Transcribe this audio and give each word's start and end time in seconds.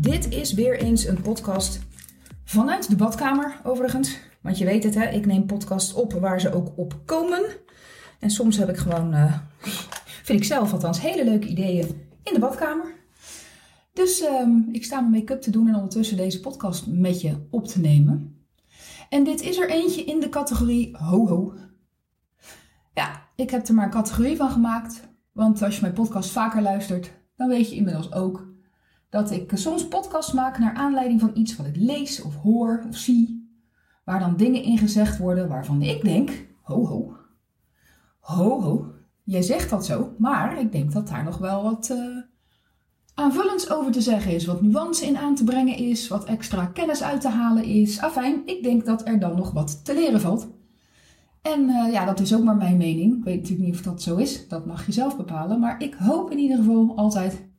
Dit 0.00 0.32
is 0.32 0.52
weer 0.52 0.78
eens 0.78 1.06
een 1.06 1.22
podcast 1.22 1.80
vanuit 2.44 2.88
de 2.88 2.96
badkamer, 2.96 3.60
overigens. 3.64 4.18
Want 4.40 4.58
je 4.58 4.64
weet 4.64 4.84
het, 4.84 4.94
hè, 4.94 5.08
ik 5.08 5.26
neem 5.26 5.46
podcasts 5.46 5.92
op 5.92 6.12
waar 6.12 6.40
ze 6.40 6.54
ook 6.54 6.72
op 6.76 7.00
komen. 7.04 7.42
En 8.18 8.30
soms 8.30 8.56
heb 8.56 8.68
ik 8.68 8.76
gewoon, 8.76 9.14
uh, 9.14 9.38
vind 10.22 10.40
ik 10.40 10.44
zelf 10.44 10.72
althans, 10.72 11.00
hele 11.00 11.24
leuke 11.24 11.46
ideeën 11.46 11.86
in 12.22 12.32
de 12.34 12.38
badkamer. 12.38 12.94
Dus 13.92 14.22
um, 14.22 14.68
ik 14.72 14.84
sta 14.84 15.00
mijn 15.00 15.12
make-up 15.12 15.40
te 15.40 15.50
doen 15.50 15.68
en 15.68 15.74
ondertussen 15.74 16.16
deze 16.16 16.40
podcast 16.40 16.86
met 16.86 17.20
je 17.20 17.46
op 17.50 17.66
te 17.66 17.80
nemen. 17.80 18.44
En 19.08 19.24
dit 19.24 19.40
is 19.40 19.58
er 19.58 19.70
eentje 19.70 20.04
in 20.04 20.20
de 20.20 20.28
categorie 20.28 20.96
ho 20.96 21.26
ho. 21.26 21.54
Ja, 22.94 23.28
ik 23.36 23.50
heb 23.50 23.68
er 23.68 23.74
maar 23.74 23.84
een 23.84 23.90
categorie 23.90 24.36
van 24.36 24.50
gemaakt. 24.50 25.08
Want 25.32 25.62
als 25.62 25.74
je 25.74 25.80
mijn 25.80 25.92
podcast 25.92 26.30
vaker 26.30 26.62
luistert, 26.62 27.12
dan 27.36 27.48
weet 27.48 27.70
je 27.70 27.76
inmiddels 27.76 28.12
ook 28.12 28.49
dat 29.10 29.30
ik 29.30 29.50
soms 29.54 29.88
podcasts 29.88 30.32
maak 30.32 30.58
naar 30.58 30.74
aanleiding 30.74 31.20
van 31.20 31.30
iets 31.34 31.56
wat 31.56 31.66
ik 31.66 31.76
lees 31.76 32.22
of 32.22 32.36
hoor 32.36 32.84
of 32.88 32.96
zie. 32.96 33.48
Waar 34.04 34.20
dan 34.20 34.36
dingen 34.36 34.62
in 34.62 34.78
gezegd 34.78 35.18
worden 35.18 35.48
waarvan 35.48 35.82
ik 35.82 36.04
denk, 36.04 36.30
ho 36.62 36.86
ho, 36.86 37.16
ho 38.18 38.60
ho, 38.60 38.92
jij 39.24 39.42
zegt 39.42 39.70
dat 39.70 39.86
zo, 39.86 40.14
maar 40.18 40.60
ik 40.60 40.72
denk 40.72 40.92
dat 40.92 41.08
daar 41.08 41.24
nog 41.24 41.38
wel 41.38 41.62
wat 41.62 41.88
uh, 41.92 42.16
aanvullends 43.14 43.70
over 43.70 43.92
te 43.92 44.00
zeggen 44.00 44.32
is, 44.32 44.44
wat 44.44 44.62
nuance 44.62 45.06
in 45.06 45.18
aan 45.18 45.34
te 45.34 45.44
brengen 45.44 45.76
is, 45.76 46.08
wat 46.08 46.24
extra 46.24 46.66
kennis 46.66 47.02
uit 47.02 47.20
te 47.20 47.28
halen 47.28 47.64
is. 47.64 48.00
Afijn, 48.00 48.42
ik 48.46 48.62
denk 48.62 48.84
dat 48.84 49.08
er 49.08 49.18
dan 49.18 49.36
nog 49.36 49.50
wat 49.50 49.84
te 49.84 49.94
leren 49.94 50.20
valt. 50.20 50.48
En 51.42 51.60
uh, 51.60 51.92
ja, 51.92 52.04
dat 52.04 52.20
is 52.20 52.34
ook 52.34 52.44
maar 52.44 52.56
mijn 52.56 52.76
mening. 52.76 53.16
Ik 53.16 53.24
weet 53.24 53.36
natuurlijk 53.36 53.68
niet 53.68 53.74
of 53.74 53.82
dat 53.82 54.02
zo 54.02 54.16
is. 54.16 54.48
Dat 54.48 54.66
mag 54.66 54.86
je 54.86 54.92
zelf 54.92 55.16
bepalen. 55.16 55.60
Maar 55.60 55.82
ik 55.82 55.94
hoop 55.94 56.30
in 56.30 56.38
ieder 56.38 56.56
geval 56.56 56.92
altijd 56.96 57.49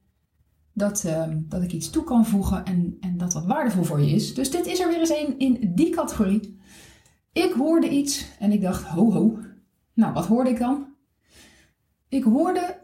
dat, 0.73 1.03
uh, 1.05 1.23
dat 1.34 1.63
ik 1.63 1.71
iets 1.71 1.89
toe 1.89 2.03
kan 2.03 2.25
voegen 2.25 2.66
en, 2.66 2.97
en 3.00 3.17
dat 3.17 3.31
dat 3.31 3.45
waardevol 3.45 3.83
voor 3.83 4.02
je 4.02 4.11
is. 4.11 4.33
Dus 4.33 4.52
dit 4.52 4.66
is 4.66 4.80
er 4.80 4.88
weer 4.88 5.00
eens 5.00 5.09
een 5.09 5.39
in 5.39 5.72
die 5.75 5.89
categorie. 5.89 6.59
Ik 7.31 7.52
hoorde 7.52 7.89
iets 7.89 8.27
en 8.39 8.52
ik 8.52 8.61
dacht, 8.61 8.83
ho 8.83 9.11
ho. 9.11 9.39
Nou, 9.94 10.14
wat 10.14 10.25
hoorde 10.25 10.49
ik 10.49 10.59
dan? 10.59 10.86
Ik 12.09 12.23
hoorde 12.23 12.80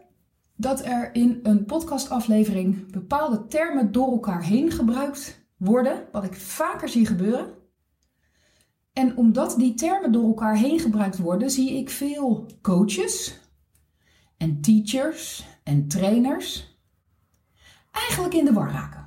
dat 0.56 0.84
er 0.84 1.14
in 1.14 1.40
een 1.42 1.64
podcastaflevering 1.64 2.92
bepaalde 2.92 3.46
termen 3.46 3.92
door 3.92 4.10
elkaar 4.10 4.44
heen 4.44 4.70
gebruikt 4.70 5.46
worden, 5.56 6.04
wat 6.12 6.24
ik 6.24 6.34
vaker 6.34 6.88
zie 6.88 7.06
gebeuren. 7.06 7.46
En 8.92 9.16
omdat 9.16 9.54
die 9.58 9.74
termen 9.74 10.12
door 10.12 10.24
elkaar 10.24 10.56
heen 10.56 10.78
gebruikt 10.78 11.18
worden, 11.18 11.50
zie 11.50 11.72
ik 11.72 11.90
veel 11.90 12.46
coaches 12.62 13.40
en 14.36 14.60
teachers 14.60 15.46
en 15.64 15.88
trainers 15.88 16.67
eigenlijk 18.06 18.34
in 18.34 18.44
de 18.44 18.52
war 18.52 18.70
raken. 18.70 19.06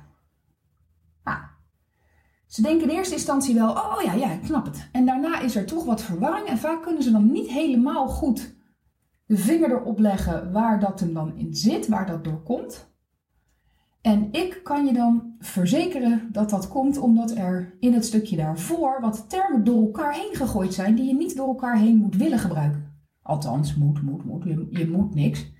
Nou, 1.24 1.38
ze 2.46 2.62
denken 2.62 2.90
in 2.90 2.96
eerste 2.96 3.14
instantie 3.14 3.54
wel, 3.54 3.70
oh 3.70 4.02
ja, 4.04 4.12
ja, 4.12 4.30
ik 4.30 4.44
snap 4.44 4.64
het. 4.64 4.88
En 4.92 5.06
daarna 5.06 5.40
is 5.40 5.56
er 5.56 5.66
toch 5.66 5.84
wat 5.84 6.02
verwarring 6.02 6.46
en 6.46 6.58
vaak 6.58 6.82
kunnen 6.82 7.02
ze 7.02 7.10
dan 7.10 7.32
niet 7.32 7.48
helemaal 7.48 8.08
goed 8.08 8.54
de 9.26 9.38
vinger 9.38 9.70
erop 9.70 9.98
leggen 9.98 10.52
waar 10.52 10.80
dat 10.80 11.00
hem 11.00 11.14
dan 11.14 11.36
in 11.36 11.54
zit, 11.54 11.88
waar 11.88 12.06
dat 12.06 12.24
door 12.24 12.42
komt. 12.42 12.90
En 14.00 14.28
ik 14.32 14.60
kan 14.62 14.86
je 14.86 14.92
dan 14.92 15.34
verzekeren 15.38 16.28
dat 16.32 16.50
dat 16.50 16.68
komt 16.68 16.98
omdat 16.98 17.30
er 17.30 17.76
in 17.80 17.92
het 17.94 18.04
stukje 18.04 18.36
daarvoor 18.36 19.00
wat 19.00 19.24
termen 19.28 19.64
door 19.64 19.82
elkaar 19.82 20.14
heen 20.14 20.34
gegooid 20.34 20.74
zijn 20.74 20.94
die 20.94 21.06
je 21.06 21.14
niet 21.14 21.36
door 21.36 21.48
elkaar 21.48 21.78
heen 21.78 21.96
moet 21.96 22.16
willen 22.16 22.38
gebruiken. 22.38 22.92
Althans, 23.22 23.74
moet, 23.74 24.02
moet, 24.02 24.24
moet. 24.24 24.44
Je, 24.44 24.66
je 24.70 24.88
moet 24.88 25.14
niks. 25.14 25.52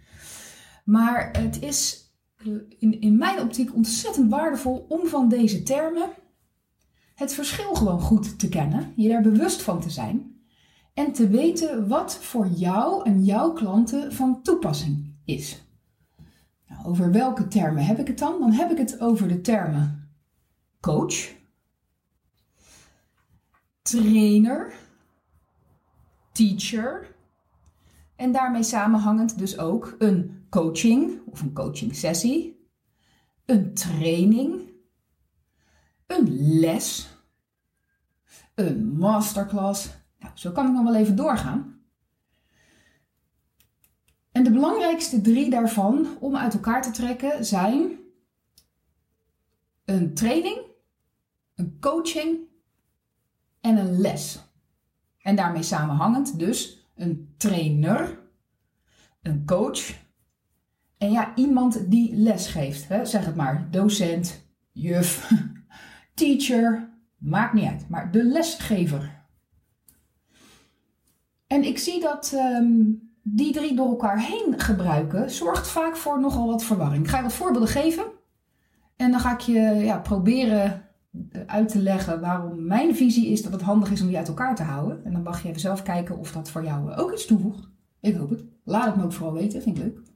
Maar 0.84 1.28
het 1.38 1.62
is 1.62 2.11
in, 2.78 3.00
in 3.00 3.16
mijn 3.16 3.40
optiek 3.40 3.74
ontzettend 3.74 4.30
waardevol 4.30 4.86
om 4.88 5.06
van 5.06 5.28
deze 5.28 5.62
termen 5.62 6.10
het 7.14 7.34
verschil 7.34 7.74
gewoon 7.74 8.00
goed 8.00 8.38
te 8.38 8.48
kennen, 8.48 8.92
je 8.96 9.12
er 9.12 9.22
bewust 9.22 9.62
van 9.62 9.80
te 9.80 9.90
zijn 9.90 10.40
en 10.94 11.12
te 11.12 11.28
weten 11.28 11.88
wat 11.88 12.16
voor 12.16 12.46
jou 12.46 13.04
en 13.04 13.24
jouw 13.24 13.52
klanten 13.52 14.12
van 14.12 14.42
toepassing 14.42 15.14
is. 15.24 15.62
Nou, 16.68 16.86
over 16.86 17.12
welke 17.12 17.48
termen 17.48 17.84
heb 17.84 17.98
ik 17.98 18.06
het 18.06 18.18
dan? 18.18 18.40
Dan 18.40 18.52
heb 18.52 18.70
ik 18.70 18.78
het 18.78 19.00
over 19.00 19.28
de 19.28 19.40
termen 19.40 20.10
coach, 20.80 21.34
trainer, 23.82 24.72
teacher 26.32 27.14
en 28.16 28.32
daarmee 28.32 28.62
samenhangend 28.62 29.38
dus 29.38 29.58
ook 29.58 29.94
een 29.98 30.41
coaching 30.52 31.20
of 31.26 31.40
een 31.40 31.52
coaching 31.52 31.96
sessie, 31.96 32.68
een 33.44 33.74
training, 33.74 34.70
een 36.06 36.58
les, 36.58 37.08
een 38.54 38.96
masterclass. 38.96 39.90
Nou, 40.18 40.32
zo 40.36 40.52
kan 40.52 40.66
ik 40.66 40.72
nog 40.72 40.84
wel 40.84 40.94
even 40.94 41.16
doorgaan. 41.16 41.80
En 44.32 44.44
de 44.44 44.50
belangrijkste 44.50 45.20
drie 45.20 45.50
daarvan 45.50 46.06
om 46.20 46.36
uit 46.36 46.54
elkaar 46.54 46.82
te 46.82 46.90
trekken 46.90 47.44
zijn 47.44 47.98
een 49.84 50.14
training, 50.14 50.60
een 51.54 51.76
coaching 51.80 52.38
en 53.60 53.76
een 53.76 54.00
les. 54.00 54.40
En 55.18 55.36
daarmee 55.36 55.62
samenhangend 55.62 56.38
dus 56.38 56.90
een 56.94 57.34
trainer, 57.36 58.20
een 59.22 59.46
coach 59.46 60.01
en 61.02 61.10
ja, 61.10 61.32
iemand 61.34 61.90
die 61.90 62.16
les 62.16 62.46
geeft, 62.46 62.88
hè, 62.88 63.04
zeg 63.04 63.24
het 63.24 63.36
maar, 63.36 63.68
docent, 63.70 64.46
juf, 64.72 65.32
teacher, 66.14 66.90
maakt 67.18 67.52
niet 67.52 67.68
uit, 67.68 67.88
maar 67.88 68.10
de 68.10 68.24
lesgever. 68.24 69.24
En 71.46 71.64
ik 71.64 71.78
zie 71.78 72.00
dat 72.00 72.32
um, 72.34 73.10
die 73.22 73.52
drie 73.52 73.74
door 73.74 73.88
elkaar 73.88 74.20
heen 74.20 74.54
gebruiken, 74.56 75.30
zorgt 75.30 75.68
vaak 75.68 75.96
voor 75.96 76.20
nogal 76.20 76.46
wat 76.46 76.64
verwarring. 76.64 77.04
Ik 77.04 77.10
ga 77.10 77.16
je 77.16 77.22
wat 77.22 77.32
voorbeelden 77.32 77.68
geven 77.68 78.04
en 78.96 79.10
dan 79.10 79.20
ga 79.20 79.32
ik 79.32 79.40
je 79.40 79.60
ja, 79.60 79.98
proberen 79.98 80.82
uit 81.46 81.68
te 81.68 81.82
leggen 81.82 82.20
waarom 82.20 82.66
mijn 82.66 82.96
visie 82.96 83.26
is 83.26 83.42
dat 83.42 83.52
het 83.52 83.62
handig 83.62 83.90
is 83.90 84.00
om 84.00 84.06
die 84.06 84.16
uit 84.16 84.28
elkaar 84.28 84.56
te 84.56 84.62
houden. 84.62 85.04
En 85.04 85.12
dan 85.12 85.22
mag 85.22 85.42
je 85.42 85.48
even 85.48 85.60
zelf 85.60 85.82
kijken 85.82 86.18
of 86.18 86.32
dat 86.32 86.50
voor 86.50 86.64
jou 86.64 86.94
ook 86.94 87.12
iets 87.12 87.26
toevoegt. 87.26 87.68
Ik 88.00 88.14
hoop 88.14 88.30
het. 88.30 88.44
Laat 88.64 88.86
het 88.86 88.96
me 88.96 89.04
ook 89.04 89.12
vooral 89.12 89.34
weten, 89.34 89.62
vind 89.62 89.76
ik 89.78 89.82
leuk. 89.82 90.11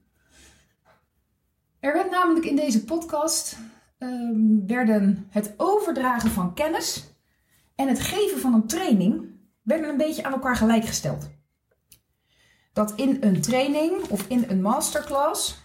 Er 1.87 1.93
werd 1.93 2.11
namelijk 2.11 2.45
in 2.45 2.55
deze 2.55 2.83
podcast 2.83 3.57
um, 3.99 4.67
werden 4.67 5.27
het 5.29 5.53
overdragen 5.57 6.29
van 6.29 6.53
kennis 6.53 7.03
en 7.75 7.87
het 7.87 7.99
geven 7.99 8.39
van 8.39 8.53
een 8.53 8.67
training 8.67 9.25
werden 9.61 9.89
een 9.89 9.97
beetje 9.97 10.23
aan 10.23 10.31
elkaar 10.31 10.55
gelijkgesteld. 10.55 11.29
Dat 12.73 12.93
in 12.95 13.17
een 13.21 13.41
training 13.41 14.03
of 14.09 14.27
in 14.27 14.45
een 14.47 14.61
masterclass 14.61 15.57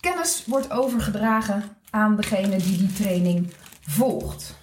kennis 0.00 0.44
wordt 0.46 0.70
overgedragen 0.70 1.62
aan 1.90 2.16
degene 2.16 2.56
die 2.56 2.78
die 2.78 2.92
training 2.92 3.54
volgt. 3.80 4.56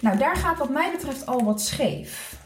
Nou, 0.00 0.18
daar 0.18 0.36
gaat 0.36 0.58
wat 0.58 0.70
mij 0.70 0.90
betreft 0.90 1.26
al 1.26 1.44
wat 1.44 1.62
scheef. 1.62 2.40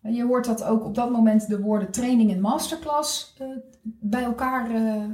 Je 0.00 0.24
hoort 0.24 0.44
dat 0.44 0.62
ook 0.64 0.84
op 0.84 0.94
dat 0.94 1.10
moment 1.10 1.48
de 1.48 1.60
woorden 1.60 1.90
training 1.90 2.32
en 2.32 2.40
masterclass 2.40 3.36
uh, 3.40 3.56
bij 3.82 4.22
elkaar 4.22 4.70
uh, 4.70 5.04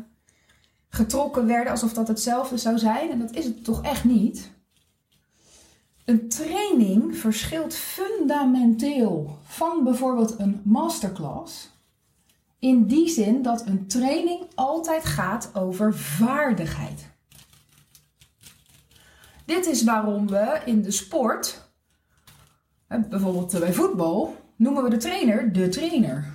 getrokken 0.94 1.46
werden 1.46 1.72
alsof 1.72 1.92
dat 1.92 2.08
hetzelfde 2.08 2.58
zou 2.58 2.78
zijn. 2.78 3.10
En 3.10 3.18
dat 3.18 3.34
is 3.34 3.44
het 3.44 3.64
toch 3.64 3.82
echt 3.82 4.04
niet. 4.04 4.50
Een 6.04 6.28
training 6.28 7.16
verschilt 7.16 7.74
fundamenteel 7.74 9.38
van 9.42 9.84
bijvoorbeeld 9.84 10.38
een 10.38 10.60
masterclass. 10.64 11.72
In 12.58 12.86
die 12.86 13.08
zin 13.08 13.42
dat 13.42 13.66
een 13.66 13.86
training 13.86 14.40
altijd 14.54 15.04
gaat 15.04 15.50
over 15.54 15.94
vaardigheid. 15.94 17.12
Dit 19.44 19.66
is 19.66 19.82
waarom 19.82 20.26
we 20.26 20.60
in 20.64 20.82
de 20.82 20.90
sport, 20.90 21.68
bijvoorbeeld 22.86 23.58
bij 23.58 23.72
voetbal, 23.72 24.36
noemen 24.56 24.82
we 24.82 24.90
de 24.90 24.96
trainer 24.96 25.52
de 25.52 25.68
trainer. 25.68 26.33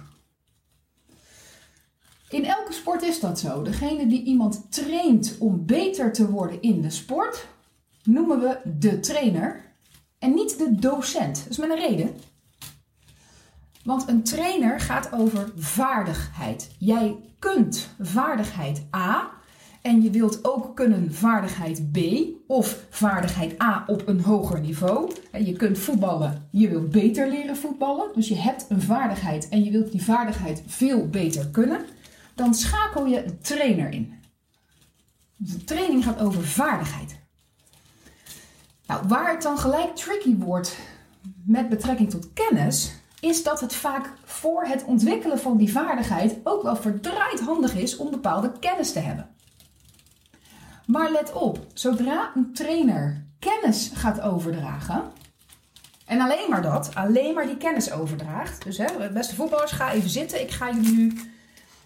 In 2.29 2.45
elke 2.45 2.73
sport 2.73 3.01
is 3.01 3.19
dat 3.19 3.39
zo. 3.39 3.61
Degene 3.61 4.07
die 4.07 4.23
iemand 4.23 4.65
traint 4.69 5.35
om 5.39 5.65
beter 5.65 6.13
te 6.13 6.29
worden 6.29 6.61
in 6.61 6.81
de 6.81 6.89
sport, 6.89 7.47
noemen 8.03 8.39
we 8.39 8.57
de 8.79 8.99
trainer 8.99 9.61
en 10.19 10.33
niet 10.33 10.57
de 10.57 10.75
docent. 10.75 11.37
Dat 11.37 11.49
is 11.49 11.57
met 11.57 11.69
een 11.69 11.87
reden. 11.87 12.15
Want 13.83 14.07
een 14.07 14.23
trainer 14.23 14.79
gaat 14.79 15.11
over 15.13 15.51
vaardigheid. 15.55 16.69
Jij 16.77 17.15
kunt 17.39 17.89
vaardigheid 17.99 18.85
A 18.95 19.31
en 19.81 20.01
je 20.01 20.09
wilt 20.09 20.39
ook 20.45 20.75
kunnen 20.75 21.13
vaardigheid 21.13 21.91
B 21.91 21.97
of 22.47 22.85
vaardigheid 22.89 23.61
A 23.61 23.83
op 23.87 24.07
een 24.07 24.21
hoger 24.21 24.59
niveau. 24.59 25.11
Je 25.43 25.53
kunt 25.53 25.77
voetballen, 25.77 26.47
je 26.51 26.69
wilt 26.69 26.89
beter 26.89 27.29
leren 27.29 27.57
voetballen. 27.57 28.09
Dus 28.13 28.27
je 28.27 28.35
hebt 28.35 28.65
een 28.69 28.81
vaardigheid 28.81 29.49
en 29.49 29.63
je 29.63 29.71
wilt 29.71 29.91
die 29.91 30.03
vaardigheid 30.03 30.63
veel 30.67 31.07
beter 31.07 31.47
kunnen 31.47 31.85
dan 32.39 32.53
schakel 32.53 33.05
je 33.05 33.25
een 33.25 33.39
trainer 33.39 33.91
in. 33.91 34.13
De 35.35 35.63
training 35.63 36.03
gaat 36.03 36.19
over 36.19 36.43
vaardigheid. 36.47 37.19
Nou, 38.85 39.07
waar 39.07 39.31
het 39.31 39.41
dan 39.41 39.57
gelijk 39.57 39.95
tricky 39.95 40.37
wordt 40.37 40.77
met 41.45 41.69
betrekking 41.69 42.09
tot 42.09 42.33
kennis, 42.33 42.91
is 43.19 43.43
dat 43.43 43.59
het 43.61 43.75
vaak 43.75 44.13
voor 44.23 44.63
het 44.63 44.83
ontwikkelen 44.83 45.39
van 45.39 45.57
die 45.57 45.71
vaardigheid 45.71 46.37
ook 46.43 46.63
wel 46.63 46.75
verdraaid 46.75 47.39
handig 47.39 47.75
is 47.75 47.97
om 47.97 48.11
bepaalde 48.11 48.51
kennis 48.59 48.91
te 48.91 48.99
hebben. 48.99 49.29
Maar 50.85 51.11
let 51.11 51.33
op, 51.33 51.65
zodra 51.73 52.31
een 52.35 52.53
trainer 52.53 53.25
kennis 53.39 53.91
gaat 53.93 54.21
overdragen, 54.21 55.11
en 56.05 56.21
alleen 56.21 56.49
maar 56.49 56.61
dat, 56.61 56.95
alleen 56.95 57.33
maar 57.33 57.45
die 57.45 57.57
kennis 57.57 57.91
overdraagt. 57.91 58.63
Dus 58.63 58.77
hè, 58.77 59.09
beste 59.13 59.35
voetballers, 59.35 59.71
ga 59.71 59.91
even 59.91 60.09
zitten. 60.09 60.41
Ik 60.41 60.51
ga 60.51 60.71
jullie 60.71 60.95
nu 60.95 61.13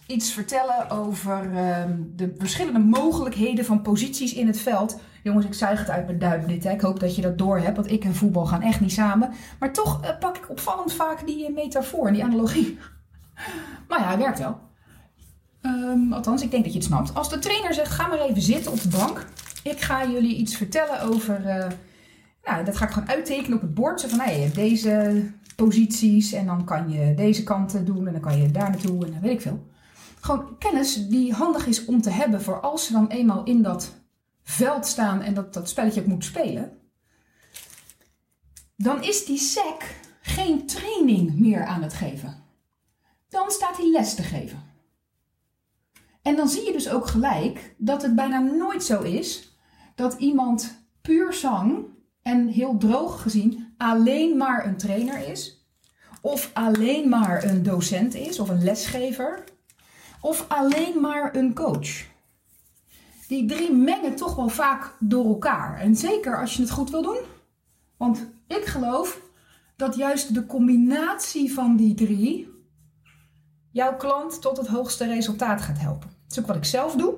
iets 0.08 0.32
vertellen 0.32 0.90
over 0.90 1.52
uh, 1.52 1.84
de 2.16 2.34
verschillende 2.38 2.80
mogelijkheden 2.80 3.66
van 3.66 3.82
posities 3.82 4.34
in 4.34 4.48
het 4.48 4.60
veld. 4.60 5.00
Jongens, 5.24 5.46
ik 5.46 5.54
zuig 5.54 5.80
het 5.80 5.90
uit 5.90 6.06
mijn 6.06 6.20
duim 6.20 6.48
dit. 6.48 6.64
Hè. 6.64 6.72
Ik 6.72 6.82
hoop 6.82 7.00
dat 7.00 7.16
je 7.16 7.22
dat 7.22 7.38
door 7.38 7.60
hebt, 7.60 7.76
want 7.76 7.92
ik 7.92 8.04
en 8.04 8.16
voetbal 8.16 8.46
gaan 8.46 8.62
echt 8.62 8.80
niet 8.80 8.92
samen. 8.92 9.32
Maar 9.60 9.74
toch 9.74 10.04
uh, 10.04 10.10
pak 10.20 10.38
ik 10.38 10.50
opvallend 10.50 10.94
vaak 10.94 11.28
die 11.28 11.50
uh, 11.50 11.56
metafoor 11.56 12.08
en 12.08 12.14
die 12.14 12.24
analogie. 12.24 12.78
maar 13.88 14.00
ja, 14.00 14.08
hij 14.08 14.18
werkt 14.18 14.40
wel. 14.40 14.60
Um, 15.62 16.14
althans, 16.14 16.42
ik 16.42 16.52
denk 16.52 16.64
dat 16.64 16.74
je 16.74 16.80
het 16.80 16.88
snapt. 16.88 17.14
Als 17.14 17.30
de 17.30 17.40
trainer 17.40 17.74
zegt, 17.74 17.92
ga 17.92 18.08
maar 18.08 18.20
even 18.20 18.42
zitten 18.42 18.72
op 18.72 18.82
de 18.82 18.90
bank. 18.90 19.26
Ik 19.64 19.82
ga 19.82 20.08
jullie 20.08 20.36
iets 20.36 20.56
vertellen 20.56 21.02
over... 21.02 21.40
Uh, 21.46 21.66
nou, 22.44 22.66
dat 22.66 22.78
ga 22.78 22.86
ik 22.86 22.92
gewoon 22.92 23.10
uittekenen 23.10 23.56
op 23.56 23.62
het 23.62 23.74
bord. 23.74 24.02
Van, 24.02 24.18
nou, 24.18 24.32
je 24.32 24.38
hebt 24.38 24.56
deze 24.56 25.24
posities 25.56 26.34
en 26.34 26.46
dan 26.46 26.66
kan 26.66 26.90
je 26.90 27.14
deze 27.16 27.44
kanten 27.44 27.86
doen 27.86 28.08
en 28.08 28.14
dan 28.14 28.22
kan 28.22 28.42
je 28.42 28.52
daar 28.52 28.70
naartoe 28.70 29.06
en 29.06 29.12
dan 29.12 29.22
weet 29.22 29.32
ik 29.32 29.42
veel. 29.42 29.72
Gewoon 30.24 30.58
kennis 30.58 31.08
die 31.08 31.34
handig 31.34 31.66
is 31.66 31.86
om 31.86 32.02
te 32.02 32.10
hebben 32.10 32.42
voor 32.42 32.62
als 32.62 32.86
ze 32.86 32.94
dan 32.94 33.08
eenmaal 33.08 33.44
in 33.44 33.62
dat 33.62 33.94
veld 34.44 34.86
staan 34.86 35.22
en 35.22 35.34
dat, 35.34 35.54
dat 35.54 35.70
spelletje 35.70 36.02
ook 36.02 36.08
moet 36.08 36.26
spelen. 36.26 36.78
Dan 38.76 39.04
is 39.04 39.26
die 39.26 39.38
SEC 39.38 39.96
geen 40.22 40.66
training 40.66 41.40
meer 41.40 41.66
aan 41.66 41.82
het 41.82 41.94
geven. 41.94 42.44
Dan 43.30 43.52
staat 43.52 43.78
hij 43.78 43.92
les 43.92 44.16
te 44.16 44.24
geven. 44.24 44.64
En 46.22 46.36
dan 46.36 46.50
zie 46.50 46.66
je 46.66 46.72
dus 46.72 46.90
ook 46.90 47.08
gelijk 47.08 47.76
dat 47.78 48.02
het 48.02 48.16
bijna 48.16 48.40
nooit 48.40 48.84
zo 48.84 49.02
is 49.02 49.58
dat 49.96 50.14
iemand 50.14 50.86
puur 51.02 51.34
zang 51.34 51.86
en 52.22 52.48
heel 52.48 52.78
droog 52.78 53.22
gezien 53.22 53.74
alleen 53.78 54.38
maar 54.38 54.66
een 54.66 54.78
trainer 54.78 55.28
is, 55.28 55.68
of 56.22 56.52
alleen 56.54 57.10
maar 57.10 57.44
een 57.44 57.64
docent 57.64 58.16
is 58.16 58.40
of 58.40 58.50
een 58.50 58.64
lesgever, 58.64 59.44
of 60.24 60.46
alleen 60.48 61.02
maar 61.02 61.36
een 61.36 61.54
coach. 61.54 62.06
Die 63.28 63.46
drie 63.46 63.74
mengen 63.74 64.16
toch 64.16 64.36
wel 64.36 64.50
vaak 64.50 64.96
door 65.00 65.26
elkaar. 65.26 65.80
En 65.80 65.96
zeker 65.96 66.40
als 66.40 66.56
je 66.56 66.62
het 66.62 66.72
goed 66.72 66.90
wil 66.90 67.02
doen. 67.02 67.20
Want 67.98 68.28
ik 68.48 68.66
geloof 68.66 69.22
dat 69.76 69.96
juist 69.96 70.34
de 70.34 70.46
combinatie 70.46 71.54
van 71.54 71.76
die 71.76 71.94
drie 71.94 72.52
jouw 73.72 73.96
klant 73.98 74.42
tot 74.42 74.58
het 74.58 74.68
hoogste 74.68 75.06
resultaat 75.06 75.62
gaat 75.62 75.80
helpen. 75.80 76.10
Dat 76.10 76.32
is 76.32 76.40
ook 76.40 76.48
wat 76.48 76.56
ik 76.56 76.66
zelf 76.66 76.96
doe. 76.96 77.16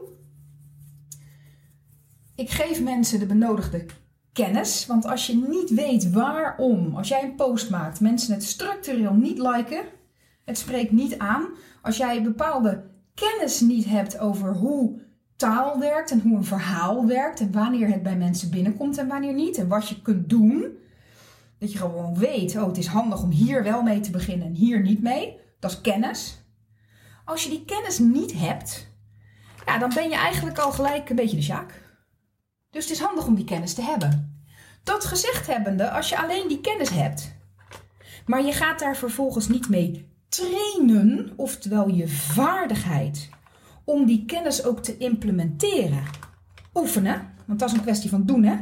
Ik 2.35 2.49
geef 2.49 2.81
mensen 2.81 3.19
de 3.19 3.25
benodigde 3.25 3.85
kennis. 4.33 4.85
Want 4.85 5.05
als 5.05 5.27
je 5.27 5.35
niet 5.35 5.69
weet 5.69 6.11
waarom, 6.11 6.95
als 6.95 7.07
jij 7.07 7.23
een 7.23 7.35
post 7.35 7.69
maakt, 7.69 7.99
mensen 7.99 8.33
het 8.33 8.43
structureel 8.43 9.13
niet 9.13 9.37
liken, 9.37 9.83
het 10.45 10.57
spreekt 10.57 10.91
niet 10.91 11.17
aan. 11.17 11.47
Als 11.81 11.97
jij 11.97 12.23
bepaalde 12.23 12.93
kennis 13.15 13.59
niet 13.59 13.85
hebt 13.85 14.19
over 14.19 14.53
hoe 14.53 15.01
taal 15.35 15.79
werkt 15.79 16.11
en 16.11 16.21
hoe 16.21 16.37
een 16.37 16.45
verhaal 16.45 17.05
werkt 17.07 17.39
en 17.39 17.51
wanneer 17.51 17.87
het 17.87 18.03
bij 18.03 18.15
mensen 18.15 18.49
binnenkomt 18.49 18.97
en 18.97 19.07
wanneer 19.07 19.33
niet 19.33 19.57
en 19.57 19.67
wat 19.67 19.89
je 19.89 20.01
kunt 20.01 20.29
doen. 20.29 20.77
Dat 21.59 21.71
je 21.71 21.77
gewoon 21.77 22.17
weet, 22.17 22.57
oh 22.57 22.67
het 22.67 22.77
is 22.77 22.87
handig 22.87 23.23
om 23.23 23.29
hier 23.29 23.63
wel 23.63 23.81
mee 23.81 23.99
te 23.99 24.11
beginnen 24.11 24.47
en 24.47 24.53
hier 24.53 24.81
niet 24.81 25.01
mee. 25.01 25.39
Dat 25.59 25.71
is 25.71 25.81
kennis. 25.81 26.43
Als 27.25 27.43
je 27.43 27.49
die 27.49 27.65
kennis 27.65 27.99
niet 27.99 28.33
hebt, 28.33 28.87
ja, 29.65 29.77
dan 29.77 29.91
ben 29.93 30.09
je 30.09 30.15
eigenlijk 30.15 30.57
al 30.57 30.71
gelijk 30.71 31.09
een 31.09 31.15
beetje 31.15 31.35
de 31.35 31.41
sjaak. 31.41 31.83
Dus 32.69 32.83
het 32.83 32.93
is 32.93 33.03
handig 33.03 33.27
om 33.27 33.35
die 33.35 33.45
kennis 33.45 33.73
te 33.73 33.81
hebben. 33.81 34.43
Dat 34.83 35.05
gezegd 35.05 35.47
hebbende, 35.47 35.89
als 35.89 36.09
je 36.09 36.17
alleen 36.17 36.47
die 36.47 36.61
kennis 36.61 36.89
hebt, 36.89 37.35
maar 38.25 38.45
je 38.45 38.51
gaat 38.51 38.79
daar 38.79 38.97
vervolgens 38.97 39.47
niet 39.47 39.69
mee 39.69 40.14
trainen, 40.29 41.31
oftewel 41.35 41.87
je 41.87 42.07
vaardigheid, 42.07 43.29
om 43.83 44.05
die 44.05 44.25
kennis 44.25 44.63
ook 44.63 44.83
te 44.83 44.97
implementeren. 44.97 46.03
Oefenen, 46.73 47.33
want 47.45 47.59
dat 47.59 47.69
is 47.69 47.75
een 47.75 47.81
kwestie 47.81 48.09
van 48.09 48.25
doen, 48.25 48.43
hè? 48.43 48.55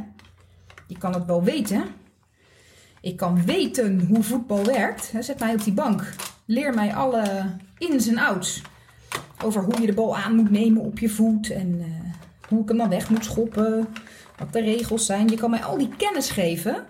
Je 0.86 0.98
kan 0.98 1.14
het 1.14 1.24
wel 1.24 1.42
weten. 1.42 1.84
Ik 3.00 3.16
kan 3.16 3.44
weten 3.44 4.06
hoe 4.06 4.22
voetbal 4.22 4.64
werkt. 4.64 5.12
Zet 5.20 5.38
mij 5.38 5.52
op 5.52 5.64
die 5.64 5.72
bank. 5.72 6.14
Leer 6.46 6.74
mij 6.74 6.94
alle 6.94 7.44
ins 7.78 8.06
en 8.06 8.18
outs. 8.18 8.62
Over 9.44 9.62
hoe 9.62 9.80
je 9.80 9.86
de 9.86 9.92
bal 9.92 10.16
aan 10.16 10.36
moet 10.36 10.50
nemen 10.50 10.82
op 10.82 10.98
je 10.98 11.08
voet. 11.08 11.50
En 11.50 11.68
uh, 11.68 11.84
hoe 12.48 12.62
ik 12.62 12.68
hem 12.68 12.76
dan 12.76 12.88
weg 12.88 13.10
moet 13.10 13.24
schoppen. 13.24 13.88
Wat 14.38 14.52
de 14.52 14.60
regels 14.60 15.06
zijn. 15.06 15.28
Je 15.28 15.36
kan 15.36 15.50
mij 15.50 15.64
al 15.64 15.78
die 15.78 15.96
kennis 15.96 16.30
geven. 16.30 16.86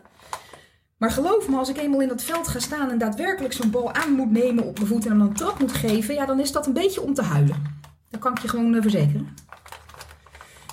Maar 1.04 1.12
geloof 1.12 1.48
me, 1.48 1.56
als 1.56 1.68
ik 1.68 1.76
eenmaal 1.76 2.00
in 2.00 2.08
dat 2.08 2.22
veld 2.22 2.48
ga 2.48 2.58
staan 2.58 2.90
en 2.90 2.98
daadwerkelijk 2.98 3.54
zo'n 3.54 3.70
bal 3.70 3.92
aan 3.92 4.12
moet 4.12 4.30
nemen 4.30 4.64
op 4.64 4.76
mijn 4.76 4.86
voet 4.86 5.04
en 5.04 5.10
hem 5.10 5.18
dan 5.18 5.28
een 5.28 5.34
trap 5.34 5.58
moet 5.58 5.72
geven, 5.72 6.14
ja, 6.14 6.26
dan 6.26 6.40
is 6.40 6.52
dat 6.52 6.66
een 6.66 6.72
beetje 6.72 7.00
om 7.00 7.14
te 7.14 7.22
huilen. 7.22 7.62
Dat 8.10 8.20
kan 8.20 8.32
ik 8.32 8.38
je 8.38 8.48
gewoon 8.48 8.74
eh, 8.74 8.82
verzekeren. 8.82 9.28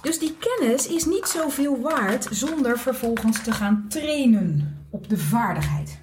Dus 0.01 0.19
die 0.19 0.35
kennis 0.37 0.87
is 0.87 1.05
niet 1.05 1.27
zoveel 1.27 1.81
waard 1.81 2.27
zonder 2.31 2.79
vervolgens 2.79 3.43
te 3.43 3.51
gaan 3.51 3.85
trainen 3.89 4.77
op 4.89 5.09
de 5.09 5.17
vaardigheid. 5.17 5.99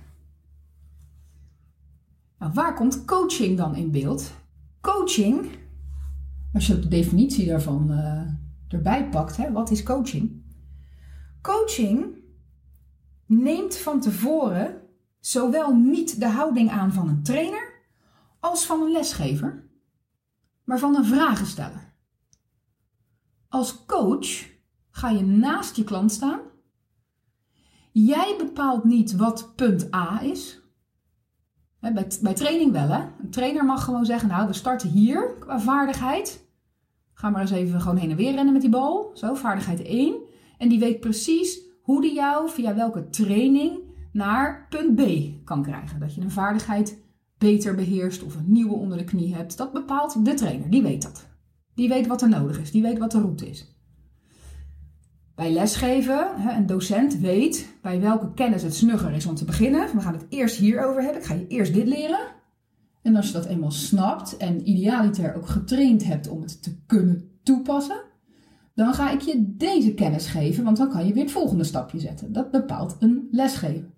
Nou, 2.39 2.53
waar 2.53 2.75
komt 2.75 3.05
coaching 3.05 3.57
dan 3.57 3.77
in 3.77 3.91
beeld? 3.91 4.33
Coaching, 4.81 5.47
als 6.53 6.67
je 6.67 6.79
de 6.79 6.89
definitie 6.89 7.47
daarvan 7.47 7.87
uh, 7.91 8.23
erbij 8.69 9.09
pakt, 9.09 9.37
hè, 9.37 9.53
wat 9.53 9.71
is 9.71 9.83
coaching? 9.83 10.43
Coaching 11.43 12.17
neemt 13.29 13.77
van 13.77 14.01
tevoren 14.01 14.83
zowel 15.21 15.75
niet 15.75 16.21
de 16.21 16.29
houding 16.29 16.71
aan 16.71 16.93
van 16.93 17.09
een 17.09 17.23
trainer 17.23 17.73
als 18.41 18.67
van 18.67 18.83
een 18.83 18.93
lesgever, 18.93 19.69
maar 20.65 20.79
van 20.79 20.97
een 20.97 21.05
vragensteller. 21.05 21.95
Als 23.49 23.85
coach 23.87 24.47
ga 24.91 25.11
je 25.11 25.23
naast 25.23 25.77
je 25.77 25.85
klant 25.85 26.13
staan. 26.13 26.41
Jij 27.93 28.35
bepaalt 28.39 28.85
niet 28.85 29.17
wat 29.17 29.53
punt 29.57 29.95
A 29.95 30.23
is. 30.23 30.61
Bij, 31.81 32.35
training 32.35 32.73
wel, 32.73 32.89
hè? 32.89 33.03
Een 33.21 33.31
trainer 33.31 33.65
mag 33.65 33.85
gewoon 33.85 34.05
zeggen: 34.05 34.29
Nou, 34.29 34.47
we 34.47 34.53
starten 34.53 34.89
hier 34.89 35.37
qua 35.39 35.61
vaardigheid. 35.61 36.47
Ga 37.13 37.31
maar 37.31 37.41
eens 37.41 37.51
even 37.51 37.81
gewoon 37.81 37.97
heen 37.97 38.11
en 38.11 38.17
weer 38.17 38.35
rennen 38.35 38.53
met 38.53 38.63
die 38.63 38.71
bal. 38.71 39.11
Zo, 39.15 39.35
vaardigheid 39.35 39.83
1. 39.83 40.17
En 40.59 40.69
die 40.69 40.79
weet 40.79 41.01
precies 41.01 41.68
hoe 41.89 42.01
die 42.01 42.15
jou 42.15 42.51
via 42.51 42.75
welke 42.75 43.09
training 43.11 43.79
naar 44.13 44.67
punt 44.69 44.95
B 44.95 45.03
kan 45.45 45.63
krijgen. 45.63 46.01
Dat 46.01 46.15
je 46.15 46.21
een 46.21 46.31
vaardigheid 46.31 46.99
beter 47.39 47.75
beheerst 47.75 48.23
of 48.23 48.35
een 48.35 48.53
nieuwe 48.53 48.75
onder 48.75 48.99
de 48.99 49.05
knie 49.05 49.35
hebt. 49.35 49.57
Dat 49.57 49.73
bepaalt 49.73 50.25
de 50.25 50.35
trainer, 50.35 50.71
die 50.71 50.83
weet 50.83 51.03
dat. 51.03 51.27
Die 51.75 51.89
weet 51.89 52.07
wat 52.07 52.23
er 52.23 52.29
nodig 52.29 52.61
is, 52.61 52.71
die 52.71 52.83
weet 52.83 52.99
wat 52.99 53.11
de 53.11 53.21
route 53.21 53.49
is. 53.49 53.77
Bij 55.35 55.53
lesgeven, 55.53 56.49
een 56.57 56.67
docent 56.67 57.19
weet 57.19 57.69
bij 57.83 58.01
welke 58.01 58.35
kennis 58.35 58.63
het 58.63 58.75
snugger 58.75 59.13
is 59.13 59.27
om 59.27 59.35
te 59.35 59.45
beginnen. 59.45 59.95
We 59.95 60.01
gaan 60.01 60.15
het 60.15 60.27
eerst 60.29 60.57
hierover 60.57 61.03
hebben. 61.03 61.21
Ik 61.21 61.27
ga 61.27 61.35
je 61.35 61.47
eerst 61.47 61.75
dit 61.75 61.87
leren. 61.87 62.27
En 63.03 63.17
als 63.17 63.27
je 63.27 63.33
dat 63.33 63.47
eenmaal 63.47 63.71
snapt 63.71 64.37
en 64.37 64.69
idealiter 64.69 65.35
ook 65.35 65.47
getraind 65.47 66.05
hebt 66.05 66.29
om 66.29 66.43
het 66.43 66.63
te 66.63 66.77
kunnen 66.87 67.39
toepassen, 67.43 68.01
dan 68.79 68.95
ga 68.95 69.11
ik 69.11 69.21
je 69.21 69.57
deze 69.57 69.95
kennis 69.95 70.27
geven, 70.27 70.65
want 70.65 70.77
dan 70.77 70.91
kan 70.91 71.07
je 71.07 71.13
weer 71.13 71.23
het 71.23 71.33
volgende 71.33 71.65
stapje 71.65 71.99
zetten. 71.99 72.33
Dat 72.33 72.51
bepaalt 72.51 72.97
een 72.99 73.29
lesgever. 73.31 73.91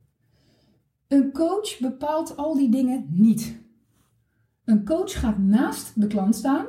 Een 1.08 1.32
coach 1.32 1.78
bepaalt 1.78 2.36
al 2.36 2.54
die 2.54 2.68
dingen 2.68 3.06
niet. 3.10 3.60
Een 4.64 4.84
coach 4.84 5.20
gaat 5.20 5.38
naast 5.38 6.00
de 6.00 6.06
klant 6.06 6.34
staan. 6.34 6.66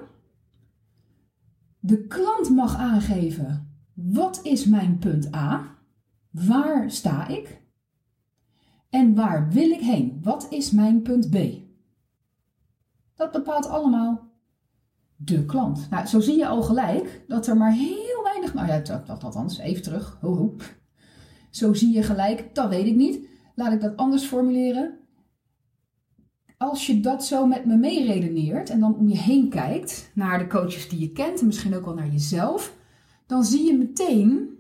De 1.79 2.07
klant 2.07 2.49
mag 2.49 2.75
aangeven: 2.75 3.81
wat 3.93 4.39
is 4.43 4.65
mijn 4.65 4.97
punt 4.97 5.35
A? 5.35 5.77
Waar 6.31 6.91
sta 6.91 7.27
ik? 7.27 7.61
En 8.89 9.15
waar 9.15 9.49
wil 9.49 9.69
ik 9.69 9.81
heen? 9.81 10.19
Wat 10.21 10.47
is 10.49 10.71
mijn 10.71 11.01
punt 11.01 11.29
B? 11.29 11.37
Dat 13.15 13.31
bepaalt 13.31 13.67
allemaal 13.67 14.30
de 15.23 15.45
klant. 15.45 15.87
Nou, 15.89 16.05
zo 16.07 16.19
zie 16.19 16.37
je 16.37 16.47
al 16.47 16.61
gelijk 16.61 17.21
dat 17.27 17.47
er 17.47 17.57
maar 17.57 17.73
heel 17.73 18.23
weinig. 18.23 18.53
Nou 18.53 18.67
ja, 18.67 18.79
dat, 18.79 19.07
dat 19.07 19.23
althans, 19.23 19.57
even 19.57 19.81
terug. 19.81 20.17
Ho. 20.21 20.55
Zo 21.49 21.73
zie 21.73 21.93
je 21.93 22.03
gelijk, 22.03 22.55
dat 22.55 22.69
weet 22.69 22.85
ik 22.85 22.95
niet. 22.95 23.27
Laat 23.55 23.73
ik 23.73 23.81
dat 23.81 23.97
anders 23.97 24.23
formuleren. 24.23 24.99
Als 26.57 26.87
je 26.87 26.99
dat 26.99 27.25
zo 27.25 27.45
met 27.45 27.65
me 27.65 27.75
meeredeneert 27.75 28.69
en 28.69 28.79
dan 28.79 28.95
om 28.95 29.07
je 29.07 29.17
heen 29.17 29.49
kijkt 29.49 30.11
naar 30.13 30.39
de 30.39 30.47
coaches 30.47 30.89
die 30.89 30.99
je 30.99 31.11
kent 31.11 31.39
en 31.39 31.45
misschien 31.45 31.75
ook 31.75 31.85
wel 31.85 31.93
naar 31.93 32.11
jezelf, 32.11 32.75
dan 33.25 33.43
zie 33.43 33.65
je 33.65 33.77
meteen 33.77 34.59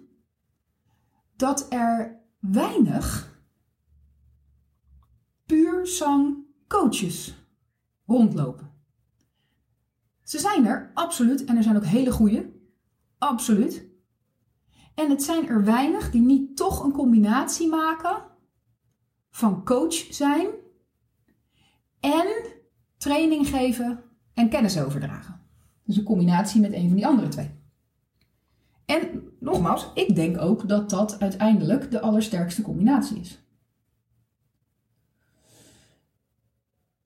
dat 1.35 1.65
er 1.69 2.19
weinig 2.39 3.39
puur 5.45 5.87
zang 5.87 6.37
coaches 6.67 7.35
rondlopen. 8.05 8.70
Ze 10.31 10.39
zijn 10.39 10.65
er, 10.65 10.91
absoluut. 10.93 11.45
En 11.45 11.57
er 11.57 11.63
zijn 11.63 11.75
ook 11.75 11.85
hele 11.85 12.11
goede. 12.11 12.51
Absoluut. 13.17 13.85
En 14.95 15.09
het 15.09 15.23
zijn 15.23 15.47
er 15.47 15.63
weinig 15.63 16.11
die 16.11 16.21
niet 16.21 16.57
toch 16.57 16.83
een 16.83 16.91
combinatie 16.91 17.69
maken 17.69 18.23
van 19.29 19.65
coach 19.65 19.93
zijn 19.93 20.47
en 21.99 22.27
training 22.97 23.47
geven 23.47 24.03
en 24.33 24.49
kennis 24.49 24.79
overdragen. 24.79 25.41
Dus 25.83 25.97
een 25.97 26.03
combinatie 26.03 26.61
met 26.61 26.73
een 26.73 26.87
van 26.87 26.95
die 26.95 27.07
andere 27.07 27.27
twee. 27.27 27.51
En 28.85 29.23
nogmaals, 29.39 29.91
ik 29.93 30.15
denk 30.15 30.41
ook 30.41 30.67
dat 30.67 30.89
dat 30.89 31.19
uiteindelijk 31.19 31.91
de 31.91 32.01
allersterkste 32.01 32.61
combinatie 32.61 33.19
is. 33.19 33.43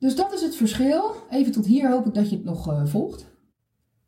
Dus 0.05 0.15
dat 0.15 0.33
is 0.33 0.41
het 0.41 0.55
verschil. 0.55 1.15
Even 1.29 1.51
tot 1.51 1.65
hier 1.65 1.89
hoop 1.89 2.05
ik 2.05 2.13
dat 2.13 2.29
je 2.29 2.35
het 2.35 2.45
nog 2.45 2.71
uh, 2.71 2.85
volgt. 2.85 3.25